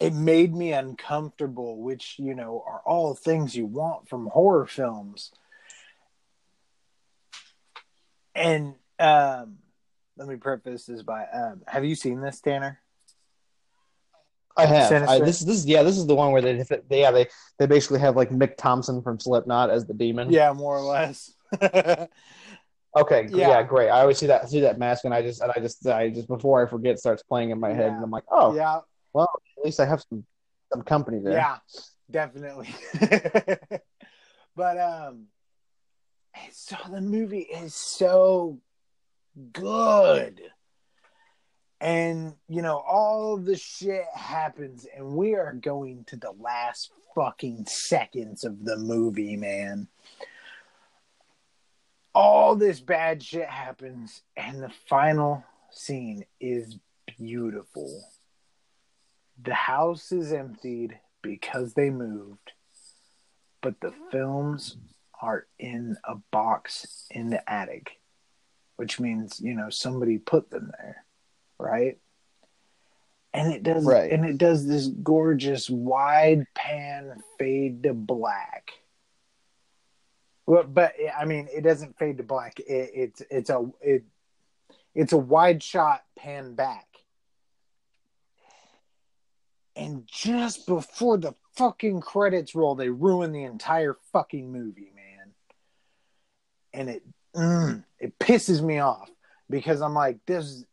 it 0.00 0.12
made 0.12 0.52
me 0.52 0.72
uncomfortable, 0.72 1.80
which, 1.80 2.16
you 2.18 2.34
know, 2.34 2.64
are 2.66 2.82
all 2.84 3.14
things 3.14 3.54
you 3.54 3.66
want 3.66 4.08
from 4.08 4.26
horror 4.26 4.66
films. 4.66 5.30
And 8.34 8.74
um 8.98 9.58
let 10.16 10.28
me 10.28 10.36
preface 10.36 10.86
this 10.86 11.02
by 11.02 11.26
um 11.32 11.62
have 11.68 11.84
you 11.84 11.94
seen 11.94 12.20
this, 12.20 12.40
Tanner? 12.40 12.81
I 14.56 14.66
have. 14.66 15.08
I, 15.08 15.18
this 15.20 15.40
this 15.40 15.64
yeah 15.64 15.82
this 15.82 15.96
is 15.96 16.06
the 16.06 16.14
one 16.14 16.32
where 16.32 16.42
they 16.42 16.62
they 16.88 17.00
yeah 17.00 17.10
they 17.10 17.26
they 17.58 17.66
basically 17.66 18.00
have 18.00 18.16
like 18.16 18.30
Mick 18.30 18.56
Thomson 18.56 19.02
from 19.02 19.18
Slipknot 19.18 19.70
as 19.70 19.86
the 19.86 19.94
demon. 19.94 20.30
Yeah, 20.30 20.52
more 20.52 20.76
or 20.76 20.82
less. 20.82 21.32
Okay. 22.94 23.26
Yeah. 23.30 23.48
Yeah. 23.48 23.62
Great. 23.62 23.88
I 23.88 24.00
always 24.00 24.18
see 24.18 24.26
that 24.26 24.50
see 24.50 24.60
that 24.60 24.78
mask 24.78 25.04
and 25.04 25.14
I 25.14 25.22
just 25.22 25.40
and 25.40 25.50
I 25.54 25.60
just 25.60 25.86
I 25.86 26.10
just 26.10 26.28
before 26.28 26.64
I 26.64 26.68
forget 26.68 26.98
starts 26.98 27.22
playing 27.22 27.50
in 27.50 27.58
my 27.58 27.70
head 27.70 27.86
Yeah. 27.86 27.94
and 27.94 28.04
I'm 28.04 28.10
like 28.10 28.24
oh 28.30 28.54
yeah, 28.54 28.80
well 29.12 29.30
at 29.58 29.64
least 29.64 29.80
I 29.80 29.86
have 29.86 30.04
some 30.08 30.24
some 30.72 30.82
company 30.82 31.18
there. 31.18 31.32
yeah, 31.32 31.56
definitely. 32.10 32.68
but 34.56 34.78
um 34.78 35.26
so 36.50 36.76
the 36.90 37.00
movie 37.00 37.40
is 37.40 37.74
so 37.74 38.60
good. 39.52 40.42
And 41.82 42.34
you 42.48 42.62
know, 42.62 42.78
all 42.78 43.36
the 43.36 43.56
shit 43.56 44.04
happens, 44.14 44.86
and 44.96 45.16
we 45.16 45.34
are 45.34 45.52
going 45.52 46.04
to 46.04 46.16
the 46.16 46.30
last 46.30 46.92
fucking 47.12 47.66
seconds 47.66 48.44
of 48.44 48.64
the 48.64 48.76
movie, 48.76 49.36
man. 49.36 49.88
All 52.14 52.54
this 52.54 52.78
bad 52.78 53.20
shit 53.20 53.48
happens, 53.48 54.22
and 54.36 54.62
the 54.62 54.70
final 54.88 55.42
scene 55.72 56.24
is 56.40 56.78
beautiful. 57.18 58.04
The 59.42 59.54
house 59.54 60.12
is 60.12 60.32
emptied 60.32 61.00
because 61.20 61.74
they 61.74 61.90
moved, 61.90 62.52
but 63.60 63.80
the 63.80 63.92
films 64.12 64.76
are 65.20 65.46
in 65.58 65.96
a 66.04 66.14
box 66.30 67.06
in 67.10 67.30
the 67.30 67.50
attic, 67.50 67.98
which 68.76 69.00
means, 69.00 69.40
you 69.40 69.54
know, 69.54 69.68
somebody 69.68 70.18
put 70.18 70.50
them 70.50 70.70
there, 70.78 71.04
right? 71.62 71.98
And 73.32 73.52
it 73.52 73.62
does 73.62 73.86
Right. 73.86 74.12
and 74.12 74.26
it 74.26 74.36
does 74.36 74.66
this 74.66 74.88
gorgeous 74.88 75.70
wide 75.70 76.46
pan 76.54 77.22
fade 77.38 77.84
to 77.84 77.94
black. 77.94 78.72
Well, 80.44 80.64
but 80.64 80.92
I 81.16 81.24
mean, 81.24 81.48
it 81.54 81.62
doesn't 81.62 81.98
fade 81.98 82.18
to 82.18 82.24
black. 82.24 82.58
It, 82.60 82.90
it's 82.94 83.22
it's 83.30 83.50
a 83.50 83.70
it 83.80 84.04
it's 84.94 85.12
a 85.12 85.18
wide 85.18 85.62
shot 85.62 86.02
pan 86.18 86.54
back. 86.54 86.86
And 89.74 90.06
just 90.06 90.66
before 90.66 91.16
the 91.16 91.34
fucking 91.56 92.02
credits 92.02 92.54
roll, 92.54 92.74
they 92.74 92.90
ruin 92.90 93.32
the 93.32 93.44
entire 93.44 93.96
fucking 94.12 94.52
movie, 94.52 94.92
man. 94.94 95.32
And 96.74 96.90
it 96.90 97.02
mm, 97.34 97.82
it 97.98 98.18
pisses 98.18 98.60
me 98.62 98.80
off 98.80 99.10
because 99.48 99.80
I'm 99.80 99.94
like, 99.94 100.18
this 100.26 100.64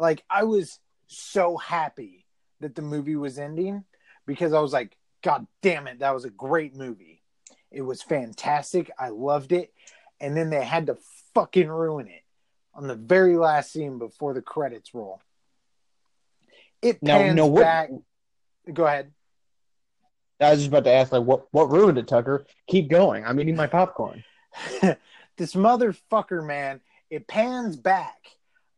like 0.00 0.24
I 0.28 0.44
was 0.44 0.78
so 1.06 1.56
happy 1.56 2.24
that 2.60 2.74
the 2.74 2.82
movie 2.82 3.16
was 3.16 3.38
ending 3.38 3.84
because 4.26 4.52
I 4.52 4.60
was 4.60 4.72
like, 4.72 4.96
God 5.22 5.46
damn 5.62 5.86
it, 5.86 6.00
that 6.00 6.14
was 6.14 6.24
a 6.24 6.30
great 6.30 6.74
movie. 6.74 7.22
It 7.70 7.82
was 7.82 8.02
fantastic. 8.02 8.90
I 8.98 9.10
loved 9.10 9.52
it. 9.52 9.72
And 10.20 10.36
then 10.36 10.50
they 10.50 10.64
had 10.64 10.86
to 10.86 10.96
fucking 11.34 11.68
ruin 11.68 12.08
it 12.08 12.22
on 12.74 12.86
the 12.86 12.94
very 12.94 13.36
last 13.36 13.72
scene 13.72 13.98
before 13.98 14.34
the 14.34 14.42
credits 14.42 14.94
roll. 14.94 15.20
It 16.82 17.02
Now, 17.02 17.18
pans 17.18 17.36
no, 17.36 17.46
what- 17.46 17.62
back. 17.62 17.90
Go 18.72 18.86
ahead. 18.86 19.12
I 20.40 20.50
was 20.50 20.60
just 20.60 20.68
about 20.68 20.84
to 20.84 20.92
ask, 20.92 21.12
like, 21.12 21.24
what 21.24 21.46
what 21.50 21.70
ruined 21.70 21.98
it, 21.98 22.08
Tucker? 22.08 22.46
Keep 22.66 22.88
going. 22.88 23.26
I'm 23.26 23.38
eating 23.40 23.56
my 23.56 23.66
popcorn. 23.66 24.24
this 25.36 25.52
motherfucker, 25.54 26.46
man, 26.46 26.80
it 27.10 27.26
pans 27.26 27.76
back 27.76 28.16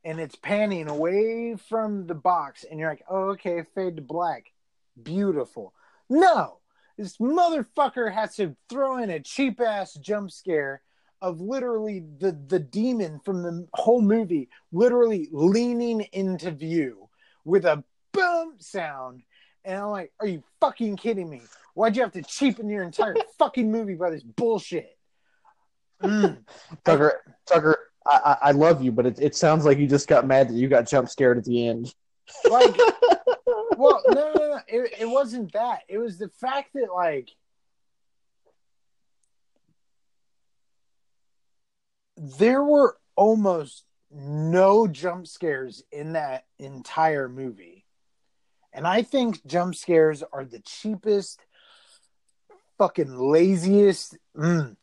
and 0.04 0.20
it's 0.20 0.36
panning 0.36 0.88
away 0.88 1.56
from 1.68 2.06
the 2.06 2.14
box, 2.14 2.64
and 2.68 2.78
you're 2.78 2.90
like, 2.90 3.04
oh, 3.08 3.30
okay, 3.30 3.64
fade 3.74 3.96
to 3.96 4.02
black. 4.02 4.52
Beautiful. 5.00 5.72
No, 6.08 6.58
this 6.98 7.16
motherfucker 7.18 8.12
has 8.12 8.36
to 8.36 8.56
throw 8.68 8.98
in 8.98 9.10
a 9.10 9.20
cheap 9.20 9.60
ass 9.60 9.94
jump 9.94 10.30
scare 10.30 10.82
of 11.20 11.40
literally 11.40 12.04
the, 12.18 12.36
the 12.48 12.58
demon 12.58 13.20
from 13.24 13.42
the 13.42 13.66
whole 13.74 14.02
movie 14.02 14.48
literally 14.72 15.28
leaning 15.30 16.00
into 16.12 16.50
view 16.50 17.08
with 17.44 17.64
a 17.64 17.82
boom 18.12 18.54
sound. 18.58 19.22
And 19.64 19.78
I'm 19.78 19.90
like, 19.90 20.12
are 20.18 20.26
you 20.26 20.42
fucking 20.60 20.96
kidding 20.96 21.30
me? 21.30 21.42
Why'd 21.74 21.96
you 21.96 22.02
have 22.02 22.12
to 22.12 22.22
cheapen 22.22 22.68
your 22.68 22.82
entire 22.82 23.14
fucking 23.38 23.70
movie 23.70 23.94
by 23.94 24.10
this 24.10 24.24
bullshit? 24.24 24.98
Mm. 26.02 26.42
Tucker, 26.84 27.20
Tucker, 27.46 27.78
I, 28.06 28.36
I, 28.42 28.50
love 28.52 28.82
you, 28.82 28.92
but 28.92 29.06
it, 29.06 29.18
it 29.20 29.36
sounds 29.36 29.64
like 29.64 29.78
you 29.78 29.86
just 29.86 30.08
got 30.08 30.26
mad 30.26 30.48
that 30.48 30.54
you 30.54 30.68
got 30.68 30.88
jump 30.88 31.08
scared 31.08 31.38
at 31.38 31.44
the 31.44 31.68
end. 31.68 31.94
like 32.48 32.76
well 33.76 34.02
no 34.08 34.32
no 34.34 34.48
no 34.48 34.60
it, 34.66 34.94
it 35.00 35.08
wasn't 35.08 35.52
that. 35.52 35.80
It 35.88 35.98
was 35.98 36.18
the 36.18 36.28
fact 36.28 36.70
that 36.74 36.88
like 36.94 37.28
there 42.16 42.62
were 42.62 42.96
almost 43.16 43.84
no 44.10 44.86
jump 44.86 45.26
scares 45.26 45.82
in 45.90 46.12
that 46.12 46.44
entire 46.58 47.28
movie. 47.28 47.84
And 48.72 48.86
i 48.86 49.02
think 49.02 49.44
jump 49.46 49.74
scares 49.74 50.22
are 50.32 50.44
the 50.44 50.60
cheapest 50.60 51.40
fucking 52.78 53.16
laziest 53.16 54.16
mm, 54.36 54.76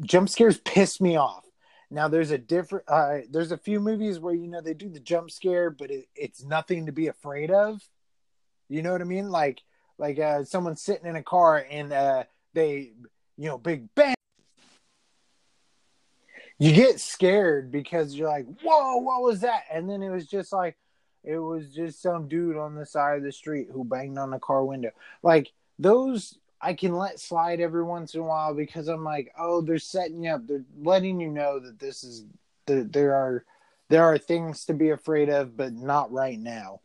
jump 0.00 0.28
scares 0.28 0.58
piss 0.58 1.00
me 1.00 1.16
off 1.16 1.45
now 1.90 2.08
there's 2.08 2.30
a 2.30 2.38
different 2.38 2.84
uh 2.88 3.18
there's 3.30 3.52
a 3.52 3.58
few 3.58 3.80
movies 3.80 4.18
where 4.18 4.34
you 4.34 4.48
know 4.48 4.60
they 4.60 4.74
do 4.74 4.88
the 4.88 5.00
jump 5.00 5.30
scare 5.30 5.70
but 5.70 5.90
it, 5.90 6.06
it's 6.14 6.44
nothing 6.44 6.86
to 6.86 6.92
be 6.92 7.08
afraid 7.08 7.50
of. 7.50 7.80
You 8.68 8.82
know 8.82 8.92
what 8.92 9.00
i 9.00 9.04
mean? 9.04 9.30
Like 9.30 9.62
like 9.98 10.18
uh 10.18 10.44
someone's 10.44 10.82
sitting 10.82 11.06
in 11.06 11.16
a 11.16 11.22
car 11.22 11.64
and 11.70 11.92
uh 11.92 12.24
they 12.54 12.92
you 13.36 13.48
know 13.48 13.58
big 13.58 13.94
bang. 13.94 14.14
You 16.58 16.72
get 16.72 17.00
scared 17.00 17.70
because 17.70 18.14
you're 18.14 18.28
like 18.28 18.46
whoa 18.62 18.96
what 18.98 19.22
was 19.22 19.40
that? 19.40 19.64
And 19.72 19.88
then 19.88 20.02
it 20.02 20.10
was 20.10 20.26
just 20.26 20.52
like 20.52 20.76
it 21.22 21.38
was 21.38 21.74
just 21.74 22.00
some 22.00 22.28
dude 22.28 22.56
on 22.56 22.74
the 22.74 22.86
side 22.86 23.18
of 23.18 23.24
the 23.24 23.32
street 23.32 23.68
who 23.72 23.84
banged 23.84 24.18
on 24.18 24.30
the 24.30 24.38
car 24.38 24.64
window. 24.64 24.90
Like 25.22 25.52
those 25.78 26.38
I 26.66 26.74
can 26.74 26.96
let 26.96 27.20
slide 27.20 27.60
every 27.60 27.84
once 27.84 28.14
in 28.14 28.20
a 28.22 28.24
while 28.24 28.52
because 28.52 28.88
I'm 28.88 29.04
like, 29.04 29.32
oh, 29.38 29.60
they're 29.60 29.78
setting 29.78 30.24
you 30.24 30.30
up. 30.32 30.48
They're 30.48 30.64
letting 30.82 31.20
you 31.20 31.30
know 31.30 31.60
that 31.60 31.78
this 31.78 32.02
is 32.02 32.24
that 32.66 32.92
there 32.92 33.14
are 33.14 33.44
there 33.88 34.02
are 34.02 34.18
things 34.18 34.64
to 34.64 34.74
be 34.74 34.90
afraid 34.90 35.28
of, 35.28 35.56
but 35.56 35.72
not 35.74 36.10
right 36.10 36.40
now. 36.40 36.80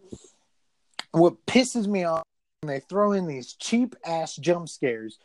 What 1.13 1.47
pisses 1.47 1.87
me 1.87 2.03
off 2.03 2.21
when 2.61 2.71
they 2.71 2.79
throw 2.79 3.13
in 3.13 3.25
these 3.25 3.53
cheap 3.53 3.95
ass 4.05 4.35
jump 4.35 4.69
scares 4.69 5.17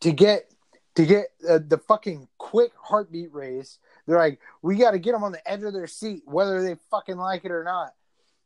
to 0.00 0.12
get 0.12 0.52
to 0.96 1.06
get 1.06 1.28
uh, 1.48 1.60
the 1.66 1.78
fucking 1.78 2.28
quick 2.36 2.72
heartbeat 2.78 3.32
race. 3.32 3.78
They're 4.06 4.18
like, 4.18 4.38
we 4.60 4.76
got 4.76 4.90
to 4.90 4.98
get 4.98 5.12
them 5.12 5.24
on 5.24 5.32
the 5.32 5.50
edge 5.50 5.62
of 5.62 5.72
their 5.72 5.86
seat, 5.86 6.24
whether 6.26 6.62
they 6.62 6.76
fucking 6.90 7.16
like 7.16 7.46
it 7.46 7.52
or 7.52 7.64
not 7.64 7.94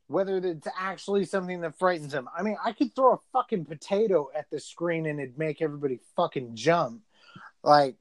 whether 0.06 0.36
it's 0.36 0.68
actually 0.78 1.24
something 1.24 1.60
that 1.62 1.78
frightens 1.78 2.12
them. 2.12 2.28
I 2.36 2.42
mean, 2.42 2.56
I 2.64 2.72
could 2.72 2.94
throw 2.94 3.14
a 3.14 3.18
fucking 3.32 3.64
potato 3.64 4.28
at 4.34 4.50
the 4.50 4.60
screen 4.60 5.06
and 5.06 5.18
it'd 5.18 5.38
make 5.38 5.62
everybody 5.62 6.00
fucking 6.14 6.54
jump. 6.54 7.02
Like, 7.62 7.96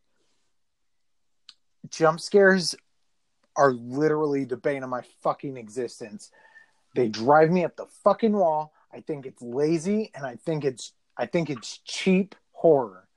jump 1.90 2.20
scares 2.20 2.76
are 3.56 3.72
literally 3.72 4.46
the 4.46 4.58
bane 4.58 4.84
of 4.84 4.90
my 4.90 5.04
fucking 5.22 5.58
existence. 5.58 6.32
They 6.96 7.08
drive 7.08 7.52
me 7.52 7.64
up 7.64 7.76
the 7.76 7.88
fucking 8.04 8.34
wall. 8.34 8.74
I 8.94 9.02
think 9.02 9.26
it's 9.26 9.42
lazy 9.42 10.12
and 10.14 10.26
I 10.26 10.36
think 10.36 10.66
it's 10.66 10.94
I 11.18 11.26
think 11.26 11.50
it's 11.50 11.78
cheap 11.86 12.36
horror. 12.52 13.08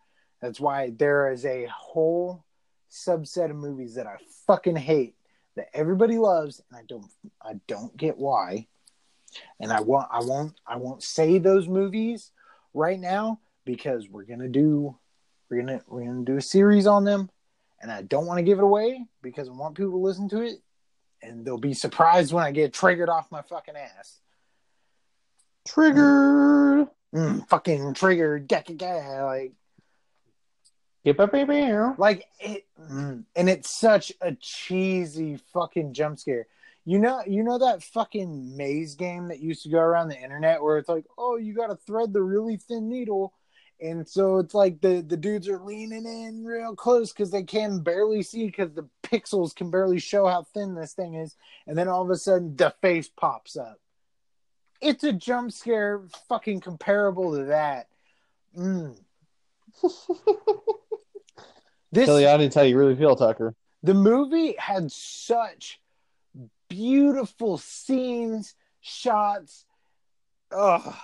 That's 0.40 0.60
why 0.60 0.90
there 0.90 1.32
is 1.32 1.44
a 1.44 1.66
whole 1.66 2.44
subset 2.90 3.50
of 3.50 3.56
movies 3.56 3.94
that 3.94 4.06
I 4.06 4.16
fucking 4.46 4.76
hate 4.76 5.16
that 5.56 5.68
everybody 5.74 6.18
loves 6.18 6.62
and 6.70 6.78
I 6.78 6.82
don't 6.86 7.10
I 7.42 7.54
don't 7.66 7.96
get 7.96 8.16
why 8.16 8.68
and 9.60 9.72
I 9.72 9.80
want 9.80 10.08
I 10.10 10.20
won't 10.20 10.54
I 10.66 10.76
won't 10.76 11.02
say 11.02 11.38
those 11.38 11.68
movies 11.68 12.30
right 12.74 12.98
now 12.98 13.40
because 13.64 14.08
we're 14.08 14.24
gonna 14.24 14.48
do 14.48 14.96
we're 15.50 15.60
gonna 15.60 15.80
we're 15.86 16.04
gonna 16.04 16.24
do 16.24 16.36
a 16.36 16.42
series 16.42 16.86
on 16.86 17.04
them, 17.04 17.30
and 17.80 17.90
I 17.90 18.02
don't 18.02 18.26
want 18.26 18.38
to 18.38 18.42
give 18.42 18.58
it 18.58 18.64
away 18.64 19.06
because 19.22 19.48
I 19.48 19.52
want 19.52 19.76
people 19.76 19.92
to 19.92 19.98
listen 19.98 20.28
to 20.30 20.42
it, 20.42 20.56
and 21.22 21.44
they'll 21.44 21.58
be 21.58 21.74
surprised 21.74 22.32
when 22.32 22.44
I 22.44 22.50
get 22.50 22.72
triggered 22.72 23.08
off 23.08 23.30
my 23.30 23.42
fucking 23.42 23.76
ass. 23.76 24.20
Triggered. 25.66 26.88
Mm, 27.14 27.48
fucking 27.48 27.94
triggered, 27.94 28.48
like 28.50 29.52
like 31.98 32.24
it, 32.40 32.66
mm, 32.80 33.24
and 33.36 33.48
it's 33.48 33.70
such 33.70 34.12
a 34.20 34.34
cheesy 34.34 35.36
fucking 35.52 35.92
jump 35.92 36.18
scare. 36.18 36.48
You 36.88 37.00
know, 37.00 37.20
you 37.26 37.42
know 37.42 37.58
that 37.58 37.82
fucking 37.82 38.56
maze 38.56 38.94
game 38.94 39.26
that 39.28 39.40
used 39.40 39.64
to 39.64 39.68
go 39.68 39.80
around 39.80 40.06
the 40.08 40.22
internet 40.22 40.62
where 40.62 40.78
it's 40.78 40.88
like, 40.88 41.04
oh, 41.18 41.36
you 41.36 41.52
got 41.52 41.66
to 41.66 41.74
thread 41.74 42.12
the 42.12 42.22
really 42.22 42.56
thin 42.56 42.88
needle, 42.88 43.34
and 43.80 44.08
so 44.08 44.38
it's 44.38 44.54
like 44.54 44.80
the 44.80 45.04
the 45.06 45.16
dudes 45.16 45.48
are 45.48 45.58
leaning 45.58 46.06
in 46.06 46.44
real 46.44 46.76
close 46.76 47.12
because 47.12 47.32
they 47.32 47.42
can 47.42 47.80
barely 47.80 48.22
see 48.22 48.46
because 48.46 48.72
the 48.72 48.88
pixels 49.02 49.52
can 49.54 49.68
barely 49.68 49.98
show 49.98 50.28
how 50.28 50.44
thin 50.44 50.76
this 50.76 50.92
thing 50.92 51.14
is, 51.14 51.34
and 51.66 51.76
then 51.76 51.88
all 51.88 52.02
of 52.02 52.10
a 52.10 52.16
sudden 52.16 52.54
the 52.54 52.72
face 52.80 53.08
pops 53.08 53.56
up. 53.56 53.80
It's 54.80 55.02
a 55.02 55.12
jump 55.12 55.50
scare, 55.50 56.02
fucking 56.28 56.60
comparable 56.60 57.36
to 57.36 57.46
that. 57.46 57.88
Mm. 58.56 58.96
this 61.90 62.06
Tell 62.06 62.20
you, 62.20 62.28
I 62.28 62.36
didn't 62.36 62.52
tell 62.52 62.64
you 62.64 62.78
really 62.78 62.94
feel, 62.94 63.16
Tucker. 63.16 63.56
the 63.82 63.94
movie 63.94 64.54
had 64.56 64.92
such 64.92 65.80
beautiful 66.68 67.58
scenes, 67.58 68.54
shots. 68.80 69.64
Ugh. 70.52 70.94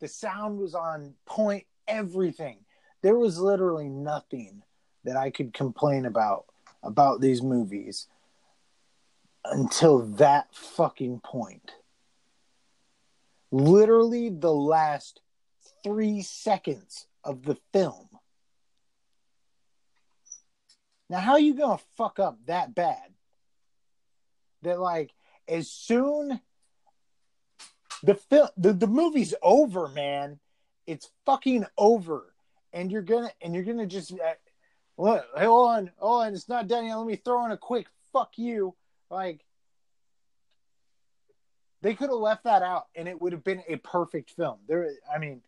The 0.00 0.08
sound 0.08 0.58
was 0.58 0.74
on 0.74 1.14
point, 1.26 1.66
everything. 1.88 2.58
There 3.02 3.16
was 3.16 3.38
literally 3.38 3.88
nothing 3.88 4.62
that 5.04 5.16
I 5.16 5.30
could 5.30 5.52
complain 5.52 6.06
about 6.06 6.46
about 6.82 7.20
these 7.20 7.42
movies. 7.42 8.06
until 9.44 10.00
that 10.00 10.54
fucking 10.54 11.20
point. 11.20 11.72
Literally 13.50 14.28
the 14.28 14.52
last 14.52 15.20
three 15.82 16.22
seconds 16.22 17.06
of 17.24 17.44
the 17.44 17.56
film. 17.72 18.08
Now, 21.08 21.20
how 21.20 21.32
are 21.32 21.40
you 21.40 21.54
gonna 21.54 21.80
fuck 21.96 22.18
up 22.18 22.38
that 22.46 22.74
bad? 22.74 23.14
That 24.62 24.80
like 24.80 25.12
as 25.48 25.70
soon 25.70 26.40
the 28.02 28.14
film 28.14 28.48
the, 28.56 28.72
the 28.72 28.86
movie's 28.86 29.34
over, 29.42 29.88
man. 29.88 30.38
It's 30.86 31.10
fucking 31.26 31.66
over, 31.76 32.32
and 32.72 32.90
you're 32.90 33.02
gonna 33.02 33.30
and 33.42 33.54
you're 33.54 33.64
gonna 33.64 33.86
just 33.86 34.12
uh, 34.12 34.34
look. 34.96 35.24
Hold 35.36 35.70
on, 35.70 35.90
hold 35.98 36.24
on. 36.24 36.34
It's 36.34 36.48
not 36.48 36.68
done 36.68 36.86
yet. 36.86 36.96
Let 36.96 37.06
me 37.06 37.16
throw 37.16 37.44
in 37.44 37.52
a 37.52 37.58
quick 37.58 37.86
fuck 38.12 38.38
you. 38.38 38.74
Like 39.10 39.44
they 41.82 41.94
could 41.94 42.10
have 42.10 42.18
left 42.18 42.44
that 42.44 42.62
out, 42.62 42.86
and 42.94 43.06
it 43.06 43.20
would 43.20 43.32
have 43.32 43.44
been 43.44 43.62
a 43.68 43.76
perfect 43.76 44.30
film. 44.30 44.58
There, 44.66 44.90
I 45.14 45.18
mean, 45.18 45.42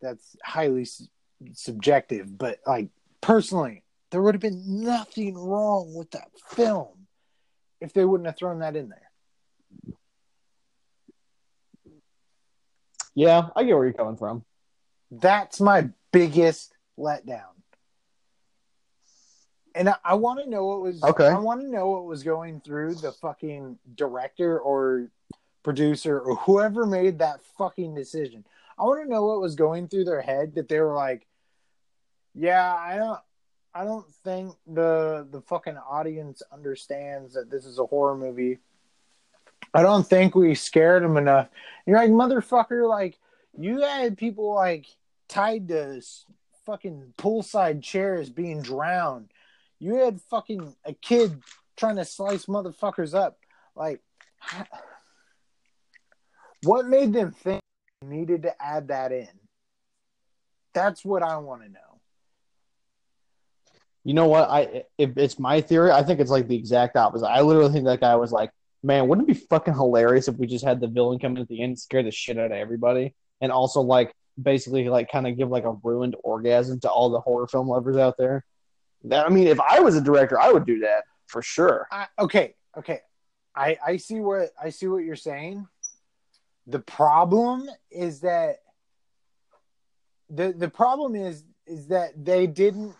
that's 0.00 0.36
highly 0.44 0.84
su- 0.84 1.06
subjective, 1.52 2.36
but 2.36 2.60
like 2.66 2.88
personally, 3.20 3.82
there 4.10 4.20
would 4.22 4.34
have 4.34 4.42
been 4.42 4.82
nothing 4.82 5.36
wrong 5.36 5.94
with 5.94 6.10
that 6.10 6.28
film 6.50 7.03
if 7.84 7.92
they 7.92 8.04
wouldn't 8.04 8.26
have 8.26 8.36
thrown 8.36 8.60
that 8.60 8.76
in 8.76 8.88
there. 8.88 9.10
Yeah, 13.14 13.48
I 13.54 13.62
get 13.64 13.74
where 13.76 13.84
you're 13.84 13.92
coming 13.92 14.16
from. 14.16 14.44
That's 15.10 15.60
my 15.60 15.90
biggest 16.12 16.74
letdown. 16.98 17.42
And 19.76 19.88
I, 19.88 19.96
I 20.04 20.14
want 20.14 20.42
to 20.42 20.48
know 20.48 20.64
what 20.64 20.80
was 20.80 21.02
Okay. 21.02 21.26
I 21.26 21.38
want 21.38 21.60
to 21.60 21.68
know 21.68 21.90
what 21.90 22.04
was 22.04 22.22
going 22.22 22.60
through 22.60 22.94
the 22.96 23.12
fucking 23.12 23.78
director 23.94 24.58
or 24.58 25.08
producer 25.62 26.18
or 26.18 26.36
whoever 26.36 26.86
made 26.86 27.18
that 27.18 27.40
fucking 27.58 27.94
decision. 27.94 28.44
I 28.78 28.84
want 28.84 29.04
to 29.04 29.10
know 29.10 29.24
what 29.24 29.40
was 29.40 29.54
going 29.54 29.88
through 29.88 30.04
their 30.04 30.22
head 30.22 30.54
that 30.56 30.68
they 30.68 30.80
were 30.80 30.94
like, 30.94 31.26
"Yeah, 32.34 32.74
I 32.74 32.96
don't 32.96 33.20
I 33.74 33.84
don't 33.84 34.08
think 34.22 34.54
the 34.66 35.26
the 35.30 35.40
fucking 35.42 35.76
audience 35.76 36.42
understands 36.52 37.34
that 37.34 37.50
this 37.50 37.66
is 37.66 37.78
a 37.78 37.86
horror 37.86 38.16
movie. 38.16 38.58
I 39.72 39.82
don't 39.82 40.06
think 40.06 40.34
we 40.34 40.54
scared 40.54 41.02
them 41.02 41.16
enough." 41.16 41.48
You're 41.86 41.98
like, 41.98 42.10
"Motherfucker, 42.10 42.88
like 42.88 43.18
you 43.58 43.80
had 43.80 44.16
people 44.16 44.54
like 44.54 44.86
tied 45.28 45.68
to 45.68 46.00
fucking 46.64 47.14
poolside 47.18 47.82
chairs 47.82 48.30
being 48.30 48.62
drowned. 48.62 49.30
You 49.78 49.96
had 49.96 50.20
fucking 50.22 50.74
a 50.84 50.92
kid 50.94 51.42
trying 51.76 51.96
to 51.96 52.04
slice 52.04 52.46
motherfuckers 52.46 53.14
up. 53.14 53.38
Like, 53.74 54.00
what 56.62 56.86
made 56.86 57.12
them 57.12 57.32
think 57.32 57.60
needed 58.02 58.42
to 58.42 58.62
add 58.62 58.88
that 58.88 59.12
in? 59.12 59.28
That's 60.72 61.04
what 61.04 61.22
I 61.22 61.36
want 61.38 61.62
to 61.62 61.68
know. 61.68 61.93
You 64.04 64.12
know 64.12 64.26
what? 64.26 64.48
I 64.50 64.84
if 64.98 65.16
it's 65.16 65.38
my 65.38 65.60
theory, 65.62 65.90
I 65.90 66.02
think 66.02 66.20
it's 66.20 66.30
like 66.30 66.46
the 66.46 66.56
exact 66.56 66.96
opposite. 66.96 67.26
I 67.26 67.40
literally 67.40 67.72
think 67.72 67.86
that 67.86 68.00
guy 68.00 68.14
was 68.16 68.32
like, 68.32 68.50
"Man, 68.82 69.08
wouldn't 69.08 69.28
it 69.28 69.34
be 69.34 69.46
fucking 69.48 69.74
hilarious 69.74 70.28
if 70.28 70.36
we 70.36 70.46
just 70.46 70.64
had 70.64 70.80
the 70.80 70.88
villain 70.88 71.18
come 71.18 71.36
in 71.36 71.42
at 71.42 71.48
the 71.48 71.62
end, 71.62 71.70
and 71.70 71.78
scare 71.78 72.02
the 72.02 72.10
shit 72.10 72.38
out 72.38 72.46
of 72.46 72.52
everybody, 72.52 73.14
and 73.40 73.50
also 73.50 73.80
like 73.80 74.14
basically 74.40 74.88
like 74.90 75.10
kind 75.10 75.26
of 75.26 75.38
give 75.38 75.48
like 75.48 75.64
a 75.64 75.72
ruined 75.82 76.16
orgasm 76.22 76.80
to 76.80 76.90
all 76.90 77.08
the 77.08 77.20
horror 77.20 77.48
film 77.48 77.66
lovers 77.66 77.96
out 77.96 78.16
there." 78.18 78.44
That 79.04 79.26
I 79.26 79.30
mean, 79.30 79.46
if 79.46 79.58
I 79.58 79.80
was 79.80 79.96
a 79.96 80.02
director, 80.02 80.38
I 80.38 80.52
would 80.52 80.66
do 80.66 80.80
that 80.80 81.04
for 81.26 81.40
sure. 81.40 81.88
I, 81.90 82.06
okay, 82.18 82.54
okay. 82.76 83.00
I 83.56 83.78
I 83.86 83.96
see 83.96 84.20
what 84.20 84.50
I 84.62 84.68
see 84.68 84.86
what 84.86 85.04
you're 85.04 85.16
saying. 85.16 85.66
The 86.66 86.80
problem 86.80 87.68
is 87.90 88.20
that 88.20 88.56
the 90.28 90.52
the 90.52 90.68
problem 90.68 91.14
is 91.14 91.44
is 91.66 91.88
that 91.88 92.22
they 92.22 92.46
didn't 92.46 92.94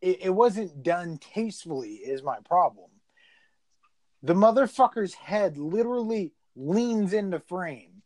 it, 0.00 0.24
it 0.24 0.30
wasn't 0.30 0.82
done 0.82 1.18
tastefully 1.18 1.94
is 1.94 2.22
my 2.22 2.38
problem. 2.46 2.90
The 4.22 4.34
motherfucker's 4.34 5.14
head 5.14 5.56
literally 5.56 6.32
leans 6.54 7.12
into 7.12 7.40
frame. 7.40 8.02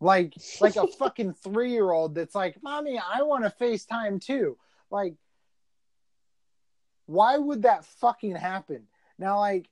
Like 0.00 0.34
like 0.60 0.76
a 0.76 0.86
fucking 0.98 1.34
3-year-old 1.44 2.14
that's 2.14 2.34
like, 2.34 2.62
"Mommy, 2.62 2.98
I 2.98 3.22
want 3.22 3.44
to 3.44 3.64
FaceTime 3.64 4.20
too." 4.20 4.58
Like 4.90 5.14
why 7.06 7.36
would 7.36 7.62
that 7.62 7.84
fucking 7.84 8.36
happen? 8.36 8.84
Now, 9.18 9.40
like, 9.40 9.68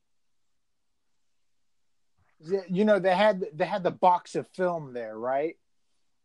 you 2.68 2.84
know, 2.84 2.98
they 2.98 3.14
had 3.14 3.44
they 3.54 3.64
had 3.64 3.82
the 3.82 3.90
box 3.90 4.34
of 4.34 4.48
film 4.48 4.92
there, 4.92 5.16
right? 5.16 5.56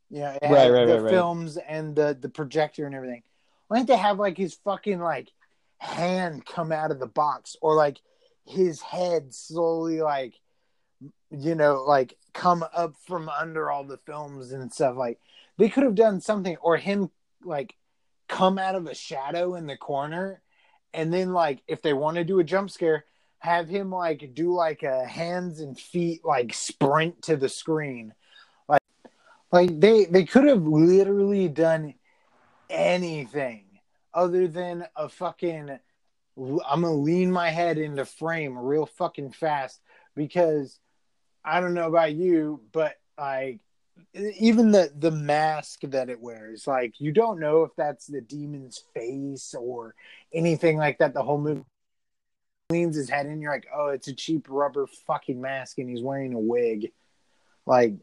Yeah, 0.10 0.34
it 0.34 0.44
had 0.44 0.52
Right, 0.52 0.70
right, 0.70 0.86
the 0.86 0.94
right, 0.96 1.02
right. 1.04 1.10
films 1.12 1.58
and 1.58 1.96
the 1.96 2.18
the 2.20 2.30
projector 2.30 2.86
and 2.86 2.96
everything. 2.96 3.24
Why 3.68 3.78
didn't 3.78 3.90
they 3.90 3.98
have 3.98 4.20
like 4.20 4.38
his 4.38 4.56
fucking 4.56 5.00
like 5.00 5.30
hand 5.78 6.46
come 6.46 6.72
out 6.72 6.92
of 6.92 7.00
the 7.00 7.08
box? 7.08 7.56
Or 7.62 7.76
like 7.76 8.00
his 8.46 8.82
head 8.82 9.34
slowly 9.34 10.02
like 10.02 10.34
you 11.30 11.56
know 11.56 11.84
like 11.86 12.18
come 12.34 12.64
up 12.74 12.96
from 13.06 13.28
under 13.28 13.70
all 13.70 13.84
the 13.84 14.00
films 14.06 14.54
and 14.54 14.72
stuff 14.72 14.96
like 14.96 15.20
they 15.58 15.70
could 15.70 15.84
have 15.84 15.96
done 15.96 16.22
something. 16.22 16.58
Or 16.62 16.78
him 16.78 17.10
like 17.44 17.76
come 18.28 18.58
out 18.58 18.76
of 18.76 18.88
a 18.88 18.96
shadow 18.96 19.56
in 19.56 19.68
the 19.68 19.78
corner. 19.78 20.42
And 20.94 21.14
then 21.14 21.34
like 21.34 21.64
if 21.68 21.82
they 21.82 21.94
want 21.94 22.18
to 22.18 22.24
do 22.24 22.40
a 22.40 22.44
jump 22.44 22.70
scare 22.70 23.06
have 23.40 23.70
him 23.70 23.92
like 23.92 24.34
do 24.34 24.54
like 24.54 24.84
a 24.84 25.06
hands 25.06 25.60
and 25.60 25.80
feet 25.80 26.26
like 26.26 26.54
sprint 26.54 27.22
to 27.24 27.36
the 27.36 27.50
screen. 27.50 28.14
Like 28.68 28.82
like 29.52 29.80
they 29.80 30.06
they 30.06 30.26
could 30.26 30.46
have 30.46 30.64
literally 30.64 31.48
done 31.48 31.94
anything 32.70 33.66
other 34.14 34.48
than 34.48 34.86
a 34.96 35.10
fucking 35.10 35.80
i'm 36.40 36.82
gonna 36.82 36.94
lean 36.94 37.32
my 37.32 37.50
head 37.50 37.78
into 37.78 38.06
frame 38.06 38.58
real 38.58 38.86
fucking 38.86 39.32
fast 39.32 39.82
because 40.16 40.80
i 41.44 41.60
don't 41.60 41.74
know 41.74 41.88
about 41.88 42.14
you 42.14 42.62
but 42.72 42.96
like 43.18 43.60
even 44.40 44.72
the 44.72 44.92
the 44.98 45.12
mask 45.12 45.82
that 45.84 46.10
it 46.10 46.20
wears 46.20 46.68
like 46.68 47.00
you 47.00 47.12
don't 47.12 47.40
know 47.40 47.64
if 47.64 47.72
that's 47.76 48.06
the 48.06 48.22
demon's 48.22 48.84
face 48.94 49.56
or 49.58 49.96
anything 50.34 50.78
like 50.78 50.98
that. 51.00 51.14
The 51.14 51.24
whole 51.24 51.40
movie 51.40 51.64
leans 52.70 52.96
his 52.96 53.10
head 53.10 53.26
in 53.26 53.42
you're 53.42 53.52
like 53.52 53.68
oh 53.74 53.88
it's 53.88 54.08
a 54.10 54.14
cheap 54.14 54.48
rubber 54.50 54.88
fucking 55.08 55.40
mask 55.40 55.78
and 55.78 55.90
he's 55.90 56.04
wearing 56.04 56.34
a 56.34 56.40
wig. 56.40 56.92
Like 57.66 57.94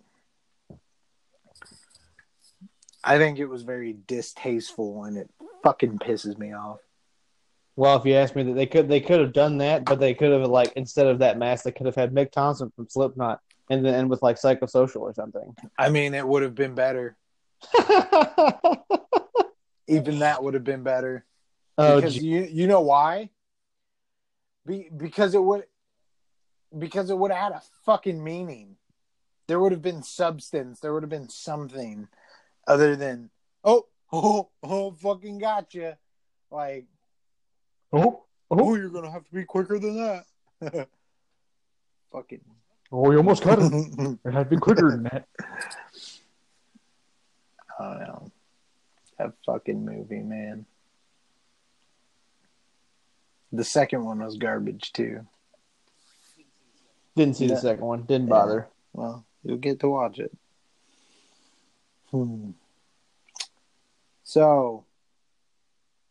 i 3.05 3.19
think 3.19 3.39
it 3.39 3.47
was 3.47 3.63
very 3.63 3.97
distasteful 4.07 5.05
and 5.05 5.17
it 5.17 5.31
fucking 5.63 5.99
pisses 5.99 6.39
me 6.39 6.53
off 6.53 6.79
Well, 7.77 7.97
if 7.97 8.05
you 8.05 8.15
ask 8.15 8.37
me, 8.37 8.45
that 8.45 8.55
they 8.55 8.67
could 8.67 8.89
they 8.89 9.01
could 9.01 9.21
have 9.21 9.33
done 9.33 9.59
that, 9.59 9.85
but 9.85 9.99
they 9.99 10.15
could 10.15 10.31
have 10.33 10.49
like 10.49 10.73
instead 10.77 11.07
of 11.07 11.19
that 11.19 11.39
mask, 11.39 11.65
they 11.65 11.73
could 11.73 11.87
have 11.87 11.97
had 11.97 12.13
Mick 12.13 12.31
Thomson 12.31 12.71
from 12.77 12.89
Slipknot, 12.89 13.41
and 13.69 13.85
then 13.85 13.95
end 13.95 14.11
with 14.11 14.23
like 14.23 14.37
Psychosocial 14.37 15.01
or 15.01 15.13
something. 15.15 15.55
i 15.79 15.89
mean 15.89 16.15
it 16.15 16.27
would 16.27 16.43
have 16.43 16.55
been 16.55 16.75
better 16.75 17.17
even 19.89 20.19
that 20.21 20.43
would 20.43 20.55
have 20.55 20.65
been 20.65 20.83
better 20.83 21.25
oh, 21.79 21.97
because 21.97 22.15
gee. 22.15 22.27
you 22.27 22.49
you 22.51 22.67
know 22.67 22.81
why? 22.81 23.31
Be, 24.67 24.89
because 24.97 25.35
it 25.35 25.43
would 25.43 25.65
because 26.77 27.11
it 27.11 27.19
would 27.19 27.31
have 27.31 27.41
had 27.41 27.53
a 27.53 27.63
fucking 27.85 28.23
meaning. 28.23 28.77
There 29.47 29.61
would 29.61 29.73
have 29.73 29.83
been 29.83 30.03
substance. 30.03 30.81
There 30.81 30.93
would 30.95 31.03
have 31.03 31.11
been 31.11 31.29
something 31.29 32.09
other 32.67 32.97
than 32.97 33.31
oh 33.65 33.87
oh 34.13 34.49
oh 34.63 34.93
fucking 34.93 35.39
gotcha. 35.39 35.99
Like 36.51 36.87
oh, 37.93 38.25
oh 38.51 38.75
you're 38.77 38.91
gonna 38.91 39.11
have 39.11 39.25
to 39.25 39.35
be 39.35 39.45
quicker 39.45 39.79
than 39.79 39.97
that. 39.97 40.25
fucking 42.13 42.41
oh, 42.93 43.11
you 43.11 43.19
almost 43.19 43.43
got 43.45 43.59
it. 43.61 43.73
I 43.73 44.17
It 44.29 44.33
had 44.33 44.49
been 44.49 44.61
quicker 44.61 44.91
than 44.91 45.05
that. 45.05 45.27
don't 47.79 47.99
know. 48.01 48.31
That 49.19 49.33
fucking 49.47 49.85
movie, 49.85 50.21
man. 50.21 50.67
The 53.53 53.65
second 53.65 54.05
one 54.05 54.19
was 54.19 54.37
garbage 54.37 54.93
too. 54.93 55.27
Didn't 57.15 57.37
see 57.37 57.47
the 57.47 57.57
second 57.57 57.85
one. 57.85 58.03
Didn't 58.03 58.27
Yeah. 58.27 58.31
bother. 58.35 58.69
Well, 58.93 59.25
you'll 59.45 59.59
get 59.59 59.81
to 59.81 59.89
watch 59.89 60.19
it. 60.19 60.37
Hmm. 62.11 62.51
So, 64.35 64.85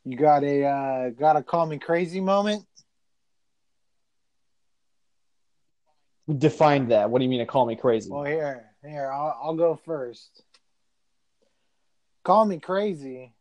you 0.05 0.15
got 0.15 0.45
a 0.45 0.63
uh, 0.63 1.09
got 1.09 1.35
a 1.35 1.43
call 1.43 1.65
me 1.65 1.77
crazy 1.77 2.21
moment? 2.21 2.65
Define 6.37 6.87
that. 6.87 7.09
What 7.09 7.19
do 7.19 7.25
you 7.25 7.29
mean 7.29 7.41
to 7.41 7.45
call 7.45 7.65
me 7.65 7.75
crazy? 7.75 8.09
Well, 8.09 8.23
here, 8.23 8.71
here, 8.81 9.11
I'll, 9.11 9.37
I'll 9.43 9.55
go 9.55 9.75
first. 9.75 10.41
Call 12.23 12.45
me 12.45 12.59
crazy, 12.59 13.33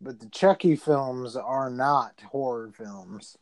but 0.00 0.18
the 0.18 0.28
Chucky 0.30 0.74
films 0.74 1.36
are 1.36 1.70
not 1.70 2.20
horror 2.32 2.72
films. 2.76 3.36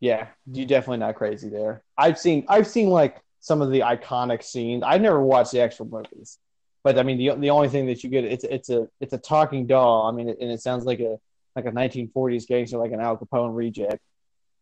Yeah, 0.00 0.26
you're 0.50 0.66
definitely 0.66 0.98
not 0.98 1.14
crazy 1.14 1.50
there. 1.50 1.84
I've 1.96 2.18
seen 2.18 2.46
I've 2.48 2.66
seen 2.66 2.88
like 2.88 3.22
some 3.38 3.62
of 3.62 3.70
the 3.70 3.82
iconic 3.82 4.42
scenes. 4.42 4.82
I've 4.84 5.02
never 5.02 5.22
watched 5.22 5.52
the 5.52 5.60
actual 5.60 5.86
movies, 5.86 6.38
but 6.88 6.98
I 6.98 7.02
mean 7.02 7.18
the 7.18 7.34
the 7.38 7.50
only 7.50 7.68
thing 7.68 7.84
that 7.86 8.02
you 8.02 8.08
get 8.08 8.24
it's 8.24 8.44
it's 8.44 8.70
a 8.70 8.88
it's 8.98 9.12
a 9.12 9.18
talking 9.18 9.66
doll. 9.66 10.06
I 10.06 10.12
mean, 10.12 10.30
and 10.30 10.50
it 10.50 10.62
sounds 10.62 10.84
like 10.86 11.00
a 11.00 11.18
like 11.54 11.66
a 11.66 11.70
1940s 11.70 12.46
gangster, 12.46 12.78
like 12.78 12.92
an 12.92 13.00
Al 13.00 13.18
Capone 13.18 13.54
reject. 13.54 14.00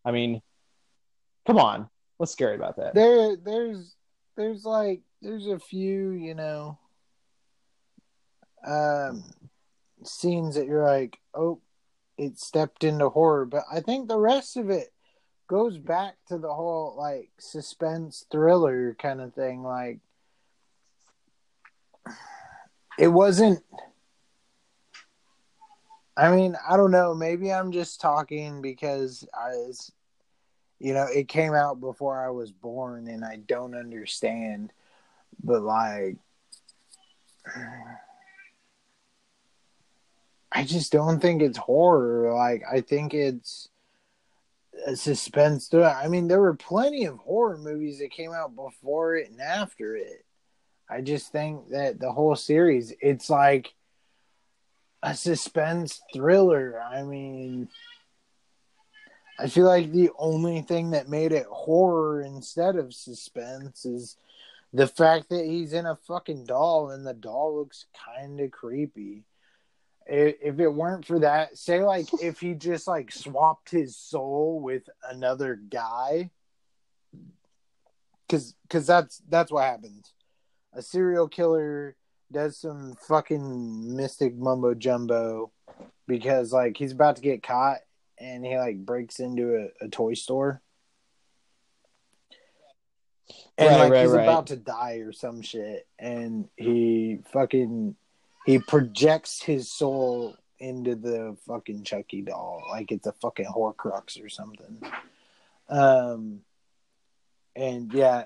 I 0.05 0.11
mean, 0.11 0.43
come 1.47 1.59
on, 1.59 1.89
what's 2.16 2.33
scary 2.33 2.57
about 2.57 2.77
that? 2.77 2.95
There, 2.95 3.37
there's, 3.37 3.95
there's 4.37 4.64
like, 4.64 5.03
there's 5.20 5.47
a 5.47 5.59
few, 5.59 6.11
you 6.11 6.35
know, 6.35 6.79
um, 8.66 9.24
scenes 10.05 10.57
that 10.57 10.66
you're 10.66 10.85
like, 10.85 11.18
oh, 11.35 11.61
it 12.16 12.39
stepped 12.39 12.83
into 12.83 13.11
horror, 13.11 13.45
but 13.45 13.64
I 13.70 13.81
think 13.81 14.09
the 14.09 14.18
rest 14.18 14.57
of 14.57 14.70
it 14.70 14.89
goes 15.49 15.79
back 15.79 16.16
to 16.29 16.39
the 16.39 16.53
whole 16.53 16.95
like 16.97 17.29
suspense 17.39 18.24
thriller 18.31 18.97
kind 18.99 19.20
of 19.20 19.35
thing. 19.35 19.62
Like, 19.62 20.01
it 22.98 23.09
wasn't. 23.09 23.61
I 26.16 26.34
mean, 26.34 26.57
I 26.68 26.76
don't 26.76 26.90
know. 26.90 27.14
Maybe 27.14 27.52
I'm 27.52 27.72
just 27.72 28.00
talking 28.00 28.62
because 28.62 29.28
I, 29.34 29.50
was, 29.50 29.92
you 30.78 30.94
know, 30.94 31.07
it 31.14 31.28
came 31.28 31.54
out 31.54 31.78
before 31.80 32.24
I 32.24 32.30
was 32.30 32.52
born, 32.52 33.09
and 33.09 33.24
I 33.24 33.36
don't 33.36 33.74
understand. 33.74 34.72
But 35.42 35.62
like, 35.62 36.16
I 40.52 40.64
just 40.64 40.92
don't 40.92 41.20
think 41.20 41.42
it's 41.42 41.59
horror. 41.59 42.32
Like, 42.34 42.62
I 42.70 42.80
think 42.80 43.12
it's 43.12 43.68
a 44.86 44.96
suspense. 44.96 45.72
I 45.72 46.09
mean, 46.09 46.28
there 46.28 46.40
were 46.40 46.54
plenty 46.54 47.04
of 47.04 47.18
horror 47.18 47.59
movies 47.59 47.98
that 47.98 48.11
came 48.11 48.32
out 48.32 48.57
before 48.57 49.16
it 49.16 49.30
and 49.30 49.40
after 49.40 49.96
it. 49.96 50.26
I 50.89 51.01
just 51.01 51.32
think 51.32 51.70
that 51.70 51.99
the 51.99 52.12
whole 52.12 52.37
series, 52.37 52.93
it's 53.01 53.28
like 53.28 53.74
a 55.03 55.14
suspense 55.14 56.01
thriller. 56.12 56.80
I 56.80 57.03
mean, 57.03 57.68
I 59.39 59.49
feel 59.49 59.66
like 59.66 59.93
the 59.93 60.11
only 60.18 60.62
thing 60.62 60.91
that 60.91 61.09
made 61.09 61.32
it 61.32 61.47
horror 61.47 62.22
instead 62.22 62.76
of 62.76 62.95
suspense 62.95 63.84
is 63.84 64.16
the 64.72 64.87
fact 64.87 65.28
that 65.30 65.45
he's 65.45 65.72
in 65.72 65.87
a 65.87 65.97
fucking 65.97 66.45
doll 66.45 66.91
and 66.91 67.07
the 67.07 67.14
doll 67.14 67.57
looks 67.57 67.87
kind 68.14 68.41
of 68.41 68.51
creepy. 68.51 69.24
If 70.07 70.61
it 70.61 70.68
weren't 70.68 71.05
for 71.05 71.18
that, 71.20 71.59
say 71.59 71.82
like 71.82 72.07
if 72.22 72.41
he 72.41 72.55
just 72.55 72.87
like 72.87 73.11
swapped 73.11 73.70
his 73.70 73.97
soul 73.97 74.61
with 74.61 74.89
another 75.09 75.57
guy, 75.57 76.30
because 78.26 78.55
because 78.62 78.87
that's 78.87 79.20
that's 79.28 79.51
what 79.51 79.64
happens. 79.64 80.12
A 80.77 80.83
serial 80.83 81.27
killer 81.27 81.97
does 82.31 82.59
some 82.59 82.95
fucking 83.09 83.97
mystic 83.97 84.37
mumbo 84.37 84.74
jumbo 84.74 85.51
because 86.07 86.53
like 86.53 86.77
he's 86.77 86.93
about 86.93 87.16
to 87.16 87.22
get 87.22 87.43
caught 87.43 87.79
and 88.18 88.45
he 88.45 88.59
like 88.59 88.85
breaks 88.85 89.18
into 89.18 89.57
a, 89.57 89.87
a 89.87 89.89
toy 89.89 90.14
store. 90.14 90.61
And 93.59 93.70
Right, 93.70 93.79
like 93.79 93.93
right, 93.93 94.03
he's 94.03 94.11
right. 94.11 94.22
about 94.22 94.49
to 94.49 94.57
die 94.57 95.01
or 95.05 95.12
some 95.12 95.41
shit. 95.41 95.87
And 95.99 96.49
he 96.57 97.20
fucking 97.33 97.97
he 98.45 98.59
projects 98.59 99.43
his 99.43 99.72
soul 99.72 100.37
into 100.59 100.95
the 100.95 101.37
fucking 101.47 101.85
chucky 101.85 102.22
doll 102.22 102.62
like 102.70 102.93
it's 102.93 103.07
a 103.07 103.12
fucking 103.12 103.47
horcrux 103.47 104.22
or 104.22 104.29
something. 104.29 104.83
Um 105.68 106.41
and 107.55 107.93
yeah 107.95 108.24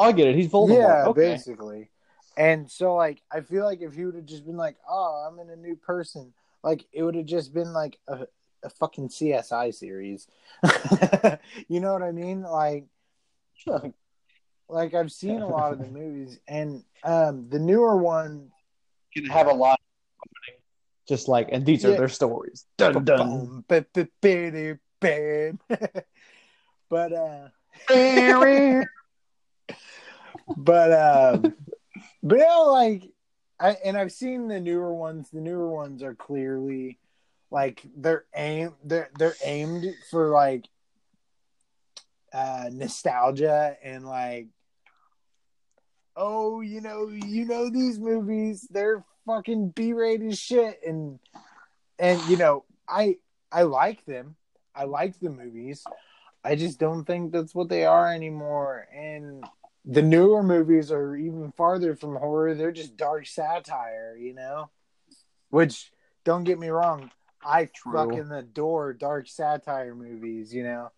I 0.00 0.12
get 0.12 0.28
it. 0.28 0.36
He's 0.36 0.48
Voldemort. 0.48 0.78
yeah, 0.78 1.04
okay. 1.08 1.32
basically. 1.32 1.90
And 2.36 2.70
so, 2.70 2.94
like, 2.94 3.22
I 3.30 3.40
feel 3.40 3.64
like 3.64 3.82
if 3.82 3.94
he 3.94 4.04
would 4.06 4.14
have 4.14 4.24
just 4.24 4.46
been 4.46 4.56
like, 4.56 4.76
"Oh, 4.88 5.28
I'm 5.28 5.38
in 5.40 5.50
a 5.50 5.56
new 5.56 5.76
person," 5.76 6.32
like 6.62 6.86
it 6.92 7.02
would 7.02 7.14
have 7.14 7.26
just 7.26 7.52
been 7.52 7.72
like 7.72 7.98
a, 8.08 8.26
a 8.62 8.70
fucking 8.70 9.08
CSI 9.08 9.74
series. 9.74 10.26
you 11.68 11.80
know 11.80 11.92
what 11.92 12.02
I 12.02 12.12
mean? 12.12 12.42
Like, 12.42 12.86
like 14.68 14.94
I've 14.94 15.12
seen 15.12 15.42
a 15.42 15.48
lot 15.56 15.72
of 15.72 15.80
the 15.80 15.86
movies, 15.86 16.38
and 16.48 16.84
um, 17.04 17.48
the 17.48 17.58
newer 17.58 17.96
one, 17.96 18.50
Can 19.14 19.26
have 19.26 19.46
a 19.46 19.52
lot. 19.52 19.74
Of 19.74 20.30
just 21.08 21.26
like, 21.26 21.48
and 21.50 21.66
these 21.66 21.84
are 21.84 21.90
their 21.96 22.08
stories. 22.08 22.66
Dun 22.78 23.04
dun. 23.04 23.64
But 26.88 27.12
uh, 27.12 27.48
but 30.56 30.92
um 30.92 31.54
but 32.22 32.38
you 32.38 32.44
know, 32.46 32.70
like 32.70 33.10
I 33.58 33.76
and 33.84 33.96
I've 33.96 34.12
seen 34.12 34.48
the 34.48 34.60
newer 34.60 34.94
ones. 34.94 35.30
The 35.30 35.40
newer 35.40 35.68
ones 35.68 36.02
are 36.02 36.14
clearly 36.14 36.98
like 37.50 37.82
they're 37.96 38.24
aim 38.34 38.74
they're 38.84 39.10
they're 39.18 39.34
aimed 39.44 39.84
for 40.10 40.30
like 40.30 40.66
uh 42.32 42.70
nostalgia 42.72 43.76
and 43.82 44.06
like 44.06 44.46
oh 46.16 46.60
you 46.60 46.80
know 46.80 47.08
you 47.08 47.44
know 47.44 47.68
these 47.68 47.98
movies 47.98 48.68
they're 48.70 49.04
fucking 49.26 49.70
b-rated 49.70 50.36
shit. 50.38 50.80
And 50.86 51.18
and 51.98 52.22
you 52.28 52.36
know 52.36 52.64
i 52.88 53.16
i 53.52 53.62
like 53.62 54.04
them. 54.06 54.36
I 54.74 54.84
like 54.84 55.18
the 55.18 55.30
movies. 55.30 55.84
I 56.44 56.54
just 56.54 56.78
don't 56.78 57.04
think 57.04 57.32
that's 57.32 57.54
what 57.54 57.68
they 57.68 57.84
are 57.84 58.12
anymore. 58.12 58.86
And 58.94 59.44
the 59.84 60.02
newer 60.02 60.42
movies 60.42 60.92
are 60.92 61.16
even 61.16 61.52
farther 61.52 61.94
from 61.96 62.16
horror 62.16 62.54
they're 62.54 62.72
just 62.72 62.96
dark 62.96 63.26
satire 63.26 64.16
you 64.18 64.34
know 64.34 64.68
which 65.48 65.90
don't 66.24 66.44
get 66.44 66.58
me 66.58 66.68
wrong 66.68 67.10
i 67.44 67.64
True. 67.64 67.92
fucking 67.92 68.30
adore 68.30 68.92
dark 68.92 69.26
satire 69.26 69.94
movies 69.94 70.54
you 70.54 70.62
know 70.62 70.90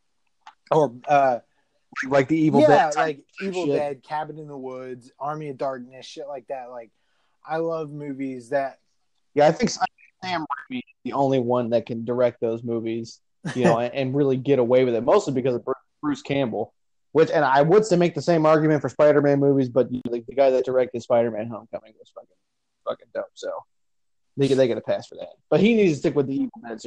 or 0.70 0.92
uh 1.06 1.38
like 2.08 2.28
the 2.28 2.36
Evil 2.36 2.60
yeah, 2.60 2.90
Dead. 2.90 2.96
like 2.96 3.24
Evil 3.40 3.66
shit. 3.66 3.74
Dead, 3.74 4.02
Cabin 4.02 4.38
in 4.38 4.48
the 4.48 4.56
Woods, 4.56 5.10
Army 5.18 5.50
of 5.50 5.58
Darkness, 5.58 6.06
shit 6.06 6.26
like 6.28 6.46
that. 6.48 6.70
Like, 6.70 6.90
I 7.46 7.58
love 7.58 7.90
movies 7.90 8.50
that. 8.50 8.78
Yeah, 9.34 9.46
I 9.46 9.52
think 9.52 9.70
Sam 9.70 10.42
Raimi 10.42 10.78
is 10.78 10.82
the 11.04 11.12
only 11.12 11.38
one 11.38 11.70
that 11.70 11.86
can 11.86 12.04
direct 12.04 12.40
those 12.40 12.62
movies, 12.62 13.20
you 13.54 13.64
know, 13.64 13.78
and, 13.80 13.94
and 13.94 14.14
really 14.14 14.36
get 14.36 14.58
away 14.58 14.84
with 14.84 14.94
it. 14.94 15.02
Mostly 15.02 15.32
because 15.32 15.54
of 15.54 15.66
Bruce 16.00 16.22
Campbell. 16.22 16.72
Which, 17.12 17.30
and 17.30 17.44
I 17.44 17.62
would 17.62 17.84
say 17.84 17.96
make 17.96 18.14
the 18.14 18.22
same 18.22 18.46
argument 18.46 18.80
for 18.80 18.88
Spider-Man 18.88 19.38
movies, 19.38 19.68
but 19.68 19.90
the, 19.90 20.00
the 20.10 20.34
guy 20.34 20.50
that 20.50 20.64
directed 20.64 21.02
Spider-Man: 21.02 21.46
Homecoming 21.46 21.92
was 21.98 22.10
fucking, 22.14 22.28
fucking 22.88 23.08
dope. 23.14 23.26
So 23.34 23.50
they 24.36 24.48
get 24.48 24.56
they 24.56 24.66
get 24.66 24.78
a 24.78 24.82
pass 24.82 25.06
for 25.06 25.16
that. 25.16 25.34
But 25.50 25.60
he 25.60 25.74
needs 25.74 25.92
to 25.94 25.98
stick 25.98 26.16
with 26.16 26.26
the 26.26 26.34
Evil 26.34 26.60
Dead 26.66 26.80